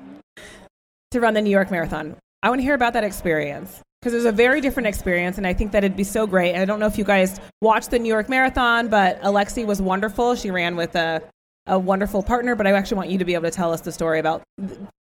[1.12, 2.16] to run the New York Marathon.
[2.44, 5.48] I want to hear about that experience because it was a very different experience, and
[5.48, 6.54] I think that it'd be so great.
[6.54, 9.82] And I don't know if you guys watched the New York Marathon, but Alexi was
[9.82, 10.36] wonderful.
[10.36, 11.24] She ran with a
[11.66, 13.92] a wonderful partner, but I actually want you to be able to tell us the
[13.92, 14.44] story about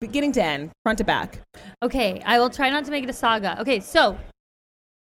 [0.01, 1.39] beginning to end, front to back.
[1.83, 3.59] Okay, I will try not to make it a saga.
[3.61, 4.17] Okay, so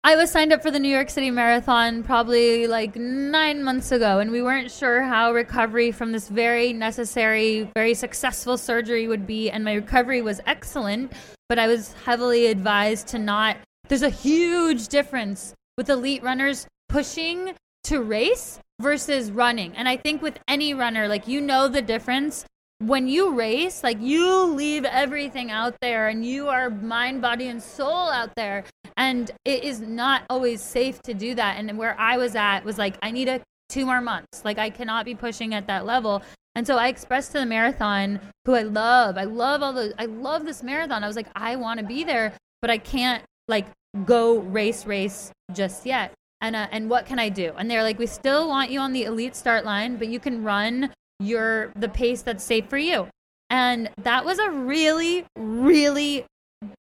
[0.07, 4.19] I was signed up for the New York City Marathon probably like nine months ago,
[4.19, 9.51] and we weren't sure how recovery from this very necessary, very successful surgery would be.
[9.51, 11.13] And my recovery was excellent,
[11.49, 13.57] but I was heavily advised to not.
[13.89, 19.75] There's a huge difference with elite runners pushing to race versus running.
[19.77, 22.45] And I think with any runner, like you know the difference
[22.87, 27.63] when you race, like you leave everything out there and you are mind, body, and
[27.63, 28.65] soul out there.
[28.97, 31.59] And it is not always safe to do that.
[31.59, 34.45] And where I was at was like, I need a two more months.
[34.45, 36.23] Like I cannot be pushing at that level.
[36.55, 40.05] And so I expressed to the marathon, who I love, I love all the, I
[40.05, 41.03] love this marathon.
[41.03, 43.67] I was like, I want to be there, but I can't like
[44.05, 46.13] go race, race just yet.
[46.41, 47.55] And uh, and what can I do?
[47.57, 50.45] And they're like, we still want you on the elite start line, but you can
[50.45, 53.09] run your the pace that's safe for you.
[53.51, 56.25] And that was a really, really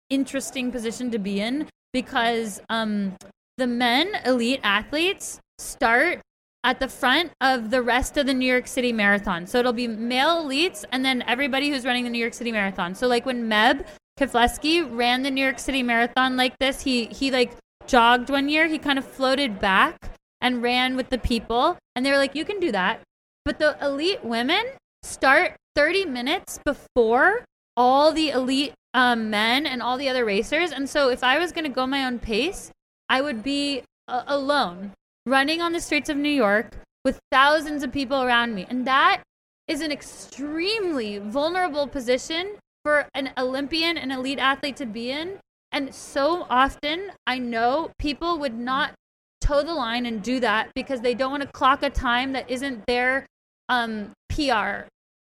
[0.09, 3.15] interesting position to be in because um,
[3.57, 6.21] the men elite athletes start
[6.63, 9.47] at the front of the rest of the New York City Marathon.
[9.47, 12.95] So it'll be male elites and then everybody who's running the New York City Marathon.
[12.95, 13.85] So like when Meb
[14.19, 17.53] Keflezighi ran the New York City Marathon like this, he he like
[17.87, 22.11] jogged one year, he kind of floated back and ran with the people and they
[22.11, 23.01] were like you can do that.
[23.45, 24.63] But the elite women
[25.03, 27.45] start 30 minutes before
[27.77, 30.71] all the elite um, men and all the other racers.
[30.71, 32.71] And so if I was going to go my own pace,
[33.07, 34.91] I would be uh, alone
[35.25, 36.75] running on the streets of New York
[37.05, 38.65] with thousands of people around me.
[38.69, 39.23] And that
[39.67, 45.39] is an extremely vulnerable position for an Olympian and elite athlete to be in.
[45.71, 48.93] And so often, I know people would not
[49.41, 52.49] toe the line and do that because they don't want to clock a time that
[52.49, 53.25] isn't their
[53.69, 54.87] um, PR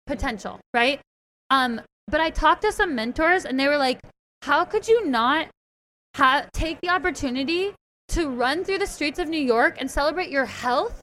[0.08, 1.00] potential, right?
[1.50, 4.00] Um, but I talked to some mentors and they were like,
[4.41, 5.48] how could you not
[6.15, 7.74] ha- take the opportunity
[8.10, 11.02] to run through the streets of New York and celebrate your health,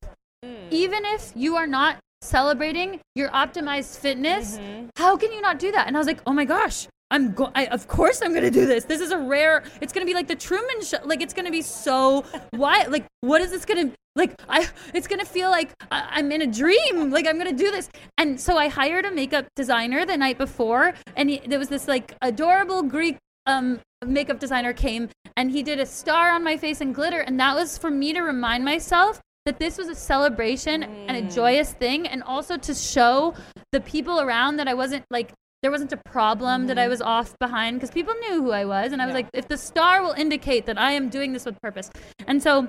[0.70, 4.58] even if you are not celebrating your optimized fitness?
[4.96, 5.86] How can you not do that?
[5.86, 6.88] And I was like, oh my gosh.
[7.10, 8.84] I'm go- I, of course I'm gonna do this.
[8.84, 9.62] This is a rare.
[9.80, 10.98] It's gonna be like the Truman Show.
[11.04, 12.84] Like it's gonna be so why?
[12.84, 14.34] Like what is this gonna like?
[14.48, 17.10] I it's gonna feel like I, I'm in a dream.
[17.10, 17.88] Like I'm gonna do this.
[18.18, 21.86] And so I hired a makeup designer the night before, and he, there was this
[21.86, 26.80] like adorable Greek um makeup designer came, and he did a star on my face
[26.80, 30.82] and glitter, and that was for me to remind myself that this was a celebration
[30.82, 33.32] and a joyous thing, and also to show
[33.70, 36.90] the people around that I wasn't like there wasn't a problem that I mm-hmm.
[36.90, 38.92] was off behind because people knew who I was.
[38.92, 41.60] And I was like, if the star will indicate that I am doing this with
[41.60, 41.90] purpose.
[42.26, 42.68] And so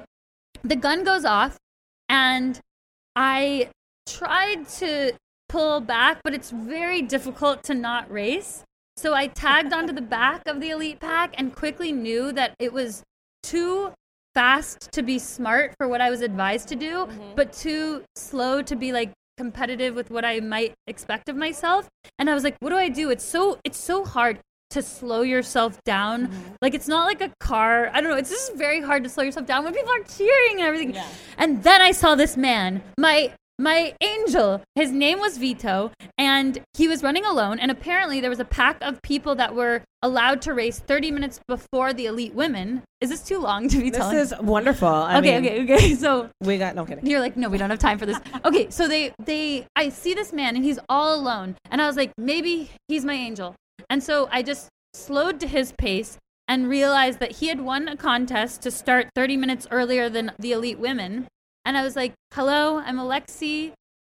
[0.63, 1.58] the gun goes off,
[2.10, 2.60] and
[3.15, 3.69] I
[4.08, 5.13] tried to
[5.50, 8.63] pull back, but it's very difficult to not race.
[8.95, 12.73] So I tagged onto the back of the elite pack and quickly knew that it
[12.73, 13.04] was
[13.43, 13.93] too
[14.34, 17.36] fast to be smart for what I was advised to do, mm-hmm.
[17.36, 21.88] but too slow to be like competitive with what I might expect of myself.
[22.19, 23.09] And I was like, what do I do?
[23.09, 24.39] It's so it's so hard
[24.71, 26.27] to slow yourself down.
[26.27, 26.53] Mm-hmm.
[26.61, 27.89] Like it's not like a car.
[27.93, 28.17] I don't know.
[28.17, 30.97] It's just very hard to slow yourself down when people are cheering and everything.
[31.38, 34.62] And then I saw this man, my my angel.
[34.76, 37.60] His name was Vito, and he was running alone.
[37.60, 41.39] And apparently, there was a pack of people that were allowed to race 30 minutes
[41.47, 42.84] before the elite women.
[43.01, 44.16] Is this too long to be This telling?
[44.16, 44.88] This is wonderful.
[44.88, 45.95] I okay, mean, okay, okay.
[45.95, 47.05] So We got no kidding.
[47.05, 48.18] you're like, no, we don't have time for this.
[48.45, 51.97] Okay, so they they I see this man and he's all alone, and I was
[51.97, 53.55] like, maybe he's my angel.
[53.89, 57.97] And so I just slowed to his pace and realized that he had won a
[57.97, 61.28] contest to start 30 minutes earlier than the elite women.
[61.68, 63.74] And I was like, hello, I'm Alexi.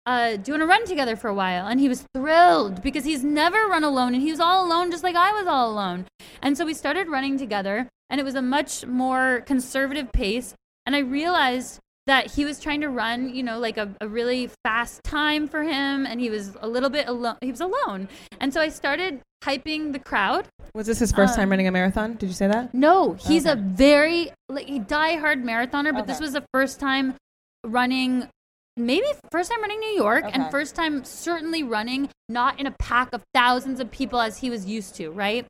[0.06, 3.66] uh, doing a run together for a while, and he was thrilled because he's never
[3.66, 6.06] run alone, and he was all alone just like I was all alone.
[6.40, 10.54] And so we started running together, and it was a much more conservative pace.
[10.86, 14.48] And I realized that he was trying to run, you know, like a, a really
[14.64, 17.36] fast time for him, and he was a little bit alone.
[17.40, 20.46] He was alone, and so I started hyping the crowd.
[20.72, 22.14] Was this his first time Um, running a marathon?
[22.14, 22.72] Did you say that?
[22.72, 27.16] No, he's a very like a diehard marathoner, but this was the first time
[27.64, 28.28] running.
[28.76, 30.32] Maybe first time running New York Okay.
[30.32, 34.48] and first time certainly running not in a pack of thousands of people as he
[34.48, 35.46] was used to, right?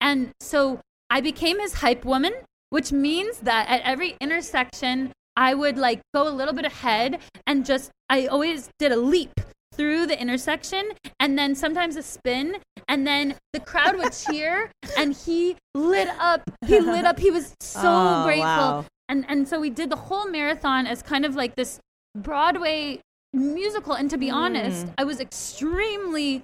[0.00, 2.34] And so I became his hype woman,
[2.70, 7.64] which means that at every intersection I would like go a little bit ahead and
[7.64, 9.32] just I always did a leap
[9.72, 12.56] through the intersection and then sometimes a spin
[12.86, 17.54] and then the crowd would cheer and he lit up he lit up he was
[17.60, 18.84] so Oh, grateful wow.
[19.14, 21.78] And and so we did the whole marathon as kind of like this
[22.16, 23.00] broadway
[23.32, 23.94] musical.
[23.94, 24.94] And to be honest Mm.
[24.98, 26.42] i was extremely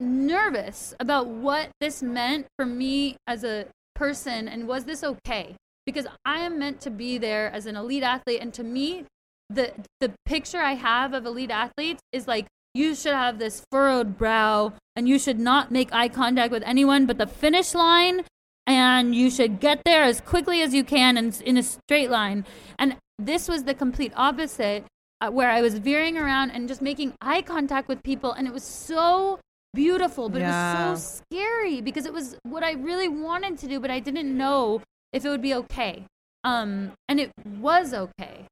[0.00, 4.48] nervous about what this meant for me as a person.
[4.48, 5.56] And was this okay?
[5.84, 8.40] Because i am meant to be there as an elite athlete.
[8.40, 9.04] And to me
[9.50, 14.16] the the picture i have of elite athletes is like you should have this furrowed
[14.16, 18.22] brow and you should not make eye contact with anyone but the finish line
[18.70, 22.44] and you should get there as quickly as you can and in a straight line
[22.78, 24.84] and this was the complete opposite
[25.20, 28.52] uh, where i was veering around and just making eye contact with people and it
[28.52, 29.40] was so
[29.74, 30.86] beautiful but Yeah.
[30.86, 33.98] it was so scary because it was what i really wanted to do but i
[33.98, 34.80] didn't know
[35.12, 36.04] if it would be okay
[36.44, 37.30] um and it
[37.68, 38.46] was okay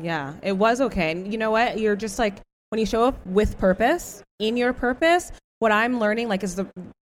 [0.00, 1.08] Yeah, it was okay.
[1.12, 1.78] And you know what?
[1.78, 2.36] You're just like
[2.70, 4.04] when you show up with purpose,
[4.46, 5.30] in your purpose,
[5.62, 6.66] what I'm learning like is the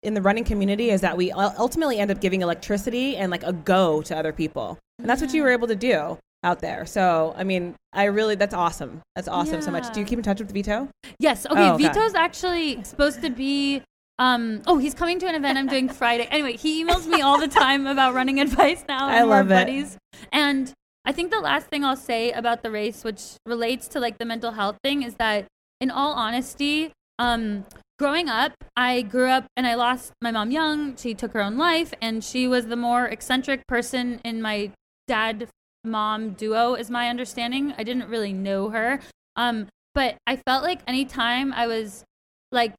[0.05, 3.51] in the running community is that we ultimately end up giving electricity and like a
[3.53, 4.77] go to other people.
[4.99, 6.85] And that's what you were able to do out there.
[6.85, 9.01] So, I mean, I really that's awesome.
[9.15, 9.91] That's awesome so much.
[9.93, 10.87] Do you keep in touch with Vito?
[11.19, 11.45] Yes.
[11.45, 11.59] Okay.
[11.59, 11.87] Oh, okay.
[11.87, 13.81] Vito's actually supposed to be.
[14.17, 14.61] Um.
[14.65, 16.25] Oh, he's coming to an event I'm doing Friday.
[16.31, 19.07] Anyway, he emails me all the time about running advice now.
[19.07, 19.49] I love it.
[19.49, 19.97] buddies.
[20.31, 20.71] And
[21.03, 24.25] I think the last thing I'll say about the race, which relates to like the
[24.25, 25.47] mental health thing, is that
[25.81, 27.65] in all honesty, um,
[27.97, 30.95] growing up, I grew up and I lost my mom young.
[30.95, 34.71] She took her own life, and she was the more eccentric person in my
[35.07, 35.47] dad
[35.83, 37.73] mom duo, is my understanding.
[37.77, 38.99] I didn't really know her.
[39.35, 42.03] Um, but I felt like anytime I was
[42.51, 42.73] like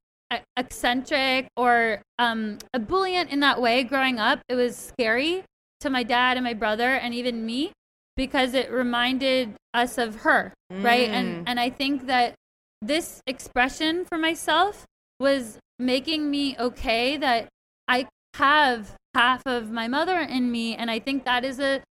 [0.57, 5.43] eccentric or um, ebullient in that way growing up, it was scary
[5.79, 7.71] to my dad and my brother and even me
[8.15, 11.07] because it reminded us of her, right?
[11.07, 11.13] Mm.
[11.13, 12.33] And and I think that
[12.81, 14.85] this expression for myself
[15.19, 17.49] was making me okay that
[17.87, 21.81] I have half of my mother in me and I think that is a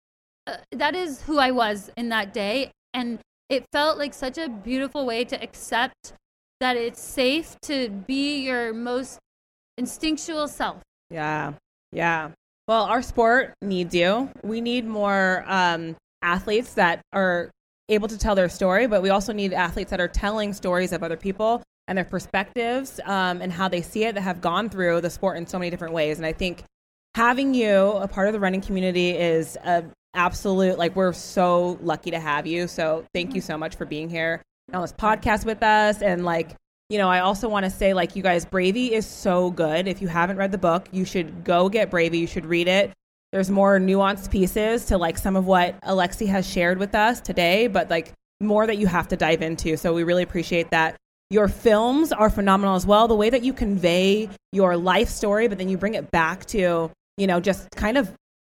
[0.46, 3.18] uh, that is who I was in that day and
[3.48, 6.12] it felt like such a beautiful way to accept
[6.60, 9.18] that it's safe to be your most
[9.76, 10.82] instinctual self.
[11.10, 11.54] Yeah.
[11.92, 12.30] Yeah.
[12.66, 14.30] Well, our sport needs you.
[14.42, 17.50] We need more um, athletes that are
[17.88, 21.02] able to tell their story, but we also need athletes that are telling stories of
[21.02, 25.00] other people and their perspectives um, and how they see it that have gone through
[25.00, 26.18] the sport in so many different ways.
[26.18, 26.64] And I think
[27.14, 29.84] having you a part of the running community is a
[30.14, 32.66] absolute like we're so lucky to have you.
[32.66, 36.56] So thank you so much for being here on this podcast with us and like
[36.88, 39.88] you know, I also want to say, like, you guys, Bravey is so good.
[39.88, 42.18] If you haven't read the book, you should go get Bravey.
[42.18, 42.92] You should read it.
[43.32, 47.66] There's more nuanced pieces to like some of what Alexi has shared with us today,
[47.66, 49.76] but like more that you have to dive into.
[49.76, 50.96] So we really appreciate that.
[51.30, 53.08] Your films are phenomenal as well.
[53.08, 56.90] The way that you convey your life story, but then you bring it back to,
[57.16, 58.12] you know, just kind of,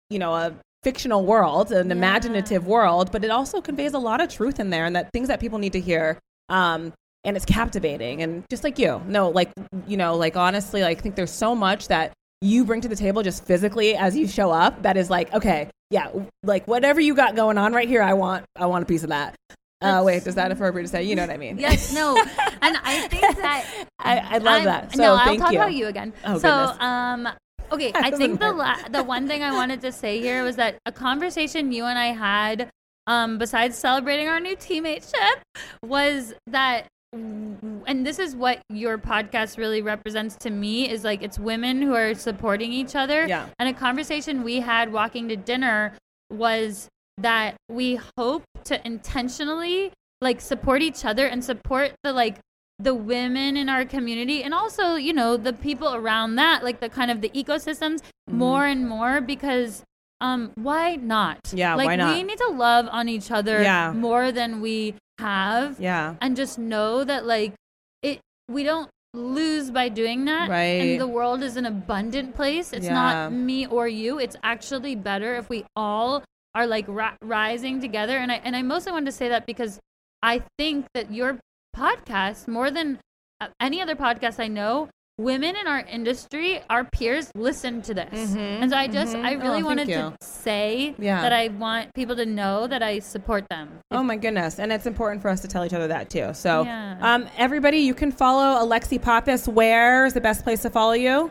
[0.09, 1.95] you know, a fictional world, an Yeah.
[1.95, 5.28] imaginative world, but it also conveys a lot of truth in there and that things
[5.28, 6.17] that people need to hear.
[6.49, 6.93] Um,
[7.24, 9.49] and it's captivating and just like you no like
[9.88, 12.11] you know like honestly like, i think there's so much that
[12.41, 15.69] you bring to the table just physically as you show up that is like okay
[15.89, 16.09] yeah
[16.43, 19.09] like whatever you got going on right here i want i want a piece of
[19.09, 19.36] that
[19.84, 22.16] uh wait is that appropriate to say you know what i mean Yes, no.
[22.62, 25.74] and I think that I, I love I'm- that so no, I'll talk you about
[25.74, 26.14] you again.
[26.26, 26.78] Oh, so, goodness.
[26.82, 27.30] um,
[27.72, 30.56] okay, I I think the la- the one thing I wanted to say here was
[30.58, 32.70] that a conversation you and I had,
[33.08, 35.36] um, besides celebrating our new teammateship,
[35.84, 36.88] was that.
[37.14, 41.94] And this is what your podcast really represents to me is like it's women who
[41.94, 43.28] are supporting each other.
[43.28, 43.50] Yeah.
[43.60, 45.94] And a conversation we had walking to dinner
[46.32, 49.91] was that we hope to intentionally
[50.22, 52.38] like support each other and support the like
[52.80, 56.89] the women in our community and also you know the people around that like the
[56.89, 57.99] kind of the ecosystems
[58.30, 58.38] Mm-hmm.
[58.39, 59.84] more and more because
[60.22, 62.16] um why not Yeah, like why not?
[62.16, 63.91] we need to love on each other Yeah.
[63.91, 66.16] more than we have Yeah.
[66.22, 67.53] and just know that like
[68.01, 70.80] it we don't lose by doing that Right.
[70.82, 72.93] and the world is an abundant place it's Yeah.
[72.93, 76.24] not me or you it's actually better if we all
[76.56, 79.80] are like ri- rising together and i and i mostly wanted to say that because
[80.22, 81.39] i think that your
[81.76, 82.99] podcast more than
[83.41, 84.88] uh, any other podcast i know
[85.20, 89.24] women in our industry our peers listen to this Mhm, and so i just mhm.
[89.24, 91.22] i Oh, really thank wanted to say Yeah.
[91.22, 94.58] that i want people to know that i support them Oh my goodness.
[94.60, 96.34] And it's important for us to tell each other that too.
[96.34, 96.97] So, Yeah.
[96.99, 99.47] um, everybody, you can follow Alexi Pappas.
[99.47, 101.30] Where is the best place to follow you?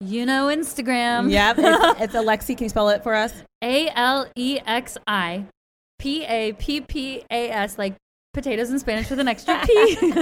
[0.00, 1.56] You know instagram yep.
[1.58, 2.56] It's, it's Alexi.
[2.56, 3.32] Can you spell it for us?
[3.62, 5.46] A L E X I
[5.98, 7.94] P A P P A S, like
[8.34, 9.96] potatoes in Spanish with an extra P.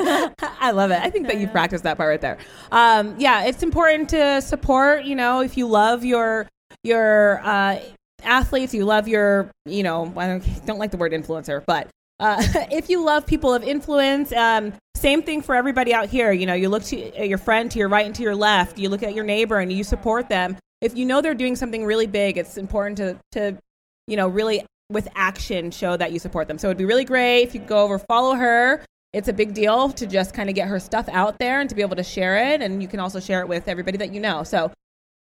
[0.60, 1.00] I love it.
[1.00, 2.38] I think that you've practiced that part right there.
[2.72, 5.04] Um, yeah, it's important to support.
[5.04, 6.48] You know, if you love your
[6.82, 7.80] your uh,
[8.22, 12.42] athletes, you love your you know I don't, don't like the word influencer, but uh,
[12.70, 16.32] if you love people of influence, um, same thing for everybody out here.
[16.32, 18.78] You know, you look to your friend to your right and to your left.
[18.78, 20.56] You look at your neighbor and you support them.
[20.80, 23.58] If you know they're doing something really big, it's important to to
[24.06, 26.58] you know really with action show that you support them.
[26.58, 28.84] So it'd be really great if you go over follow her.
[29.12, 31.74] It's a big deal to just kind of get her stuff out there and to
[31.74, 32.60] be able to share it.
[32.60, 34.42] And you can also share it with everybody that you know.
[34.42, 34.72] So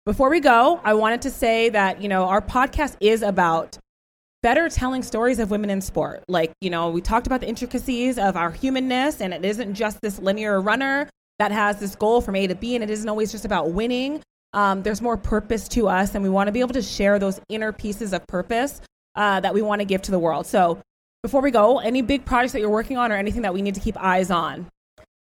[0.05, 3.79] before we go, I wanted to say that, you know, our podcast is about
[4.43, 6.25] better telling stories of women in sport.
[6.29, 10.01] Like, you know, we talked about the intricacies of our humanness, and it isn't just
[10.01, 13.33] this linear runner that has this goal from A to B, and it isn't always
[13.33, 14.23] just about winning.
[14.53, 17.41] Um, there's more purpose to us, and we want to be able to share those
[17.49, 18.81] inner pieces of purpose
[19.15, 20.47] uh, that we want to give to the world.
[20.47, 20.81] So,
[21.23, 23.75] before we go, any big projects that you're working on, or anything that we need
[23.75, 24.67] to keep eyes on?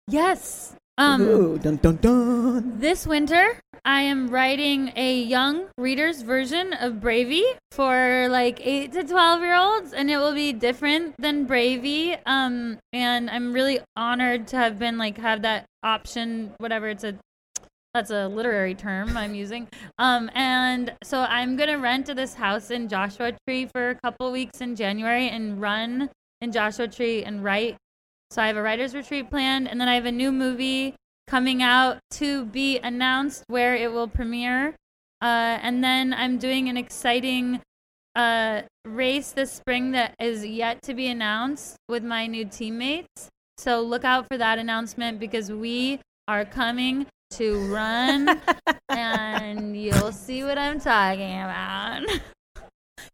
[0.07, 0.75] yes.
[0.97, 2.79] Um, Ooh, dun dun dun.
[2.79, 9.03] this winter, I am writing a young reader's version of Bravey for like eight to
[9.03, 12.17] twelve year olds, and it will be different than Bravey.
[12.25, 16.53] Um, and I'm really honored to have been like have that option.
[16.59, 17.15] Whatever it's a
[17.93, 19.67] that's a literary term I'm using.
[19.97, 24.61] Um, and so I'm gonna rent this house in Joshua Tree for a couple weeks
[24.61, 26.09] in January and run
[26.39, 27.75] in Joshua Tree and write.
[28.31, 30.95] So I have a writer's retreat planned, and then I have a new movie
[31.27, 34.75] coming out to be announced where it will premiere.
[35.21, 37.61] Uh, and then I'm doing an exciting
[38.15, 43.29] uh, race this spring that is yet to be announced with my new teammates.
[43.57, 48.41] So look out for that announcement because we are coming to run,
[48.89, 52.03] and you'll see what I'm talking about.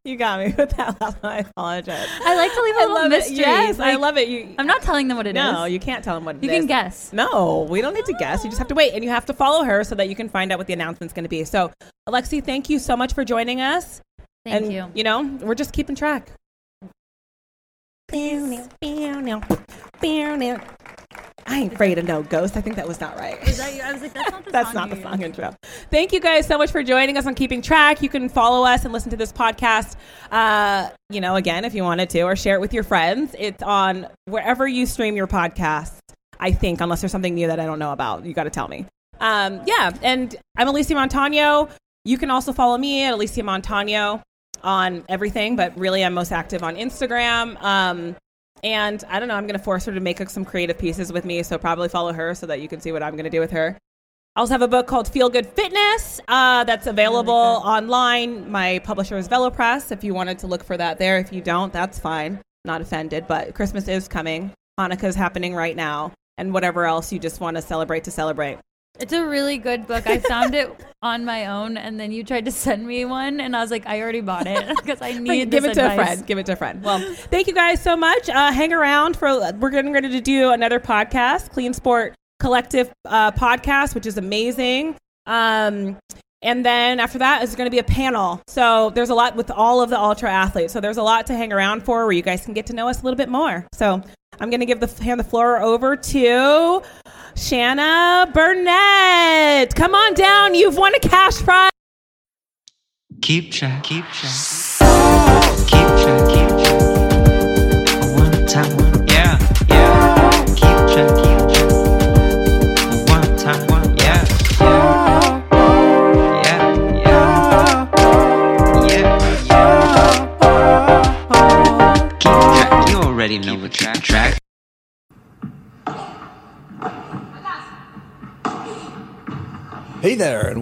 [0.06, 1.32] You got me with that last one.
[1.34, 2.08] I apologize.
[2.26, 3.36] I like to leave a I little love mystery.
[3.36, 3.40] it.
[3.40, 4.28] Yes, I Like, love it.
[4.30, 5.44] You, I'm not telling them what it is.
[5.44, 6.58] no, you can't tell them what it You is.
[6.60, 7.12] can guess.
[7.14, 8.44] No, we don't need to guess.
[8.44, 10.30] You just have to wait, and you have to follow her so that you can
[10.30, 11.44] find out what the announcement's going to be.
[11.44, 11.72] So,
[12.08, 14.02] Alexi, thank you so much for joining us.
[14.46, 14.90] Thank and, you.
[14.96, 16.30] You know, we're just keeping track.
[21.48, 22.58] I ain't afraid of no ghost.
[22.58, 23.40] I think that was not right.
[23.46, 23.82] Was that you?
[23.82, 25.56] I was like, that's not the That's song not the song intro.
[25.92, 28.02] Thank you guys so much for joining us on Keeping Track.
[28.02, 29.96] You can follow us and listen to this podcast,
[30.32, 33.36] uh, you know, again, if you wanted to, or share it with your friends.
[33.38, 35.98] It's on wherever you stream your podcast,
[36.40, 38.26] I think, unless there's something new that I don't know about.
[38.26, 38.86] You got to tell me.
[39.20, 41.70] Um, yeah, and I'm Alysia Montaño.
[42.06, 44.22] You can also follow me at Alysia Montaño
[44.64, 47.62] on everything, but really I'm most active on Instagram.
[47.62, 48.16] Um,
[48.64, 51.12] and I don't know, I'm going to force her to make like, some creative pieces
[51.12, 51.44] with me.
[51.44, 53.52] So probably follow her so that you can see what I'm going to do with
[53.52, 53.78] her.
[54.36, 58.50] I also have a book called Feel Good Fitness uh, that's available online.
[58.50, 59.92] My publisher is VeloPress.
[59.92, 62.40] If you wanted to look for that there, if you don't, that's fine.
[62.64, 64.54] Not offended, but Christmas is coming.
[64.80, 68.60] Hanukkah is happening right now, and whatever else you just want to celebrate to celebrate.
[69.00, 70.08] It's a really good book.
[70.08, 70.70] I found it
[71.02, 73.86] on my own, and then you tried to send me one, and I was like,
[73.88, 76.26] I already bought it because I need give it to a friend.
[76.26, 76.84] Give it to a friend.
[76.84, 78.30] Well, thank you guys so much.
[78.30, 83.32] Uh, hang around for we're getting ready to do another podcast, Clean Sport Collective uh,
[83.32, 84.96] podcast, which is amazing.
[85.26, 85.98] Um,
[86.42, 88.42] and then after that is going to be a panel.
[88.48, 90.72] So there's a lot with all of the ultra athletes.
[90.72, 92.88] So there's a lot to hang around for where you guys can get to know
[92.88, 93.68] us a little bit more.
[93.74, 94.02] So
[94.40, 96.82] I'm going to give the hand the floor over to
[97.40, 99.74] Shanna Burnett.
[99.74, 100.56] Come on down.
[100.56, 101.72] You've won a cash prize.
[103.22, 104.32] Keep track, keep track.
[105.68, 106.82] Keep track, keep track.
[108.18, 110.46] One time, one, yeah, yeah.
[110.48, 111.29] Keep track, keep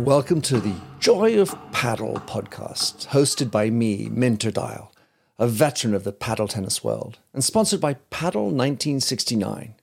[0.08, 4.93] welcome to the Joy of Paddle podcast, hosted by me, Minter Dial.
[5.38, 9.76] a veteran of the paddle tennis world, and sponsored by Paddle 1969.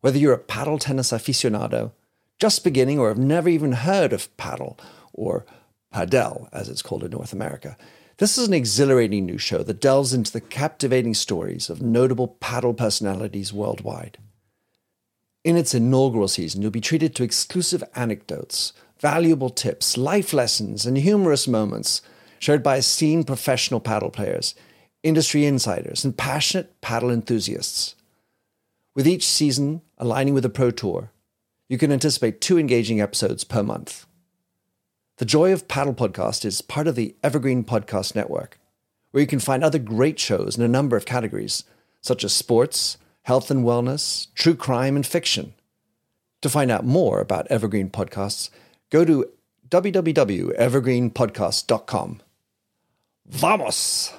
[0.00, 1.92] Whether you're a paddle tennis aficionado,
[2.38, 4.78] just beginning, or have never even heard of paddle,
[5.12, 5.44] or
[5.92, 7.76] padel, as it's called in North America,
[8.16, 12.72] this is an exhilarating new show that delves into the captivating stories of notable paddle
[12.72, 14.16] personalities worldwide.
[15.44, 18.72] In its inaugural season, you'll be treated to exclusive anecdotes,
[19.02, 22.02] valuable tips, life lessons, and humorous moments
[22.38, 24.54] shared by esteemed professional paddle players,
[25.02, 27.96] industry insiders, and passionate paddle enthusiasts.
[28.94, 31.10] With each season aligning with the Pro Tour,
[31.68, 34.06] you can anticipate two engaging episodes per month.
[35.16, 38.60] The Joy of Paddle podcast is part of the Evergreen Podcast Network,
[39.10, 41.64] where you can find other great shows in a number of categories,
[42.00, 45.54] such as sports, health and wellness, true crime, and fiction.
[46.42, 48.50] To find out more about Evergreen Podcasts,
[48.92, 49.28] go to
[49.70, 52.20] www.evergreenpodcast.com.
[53.26, 54.12] Vamos!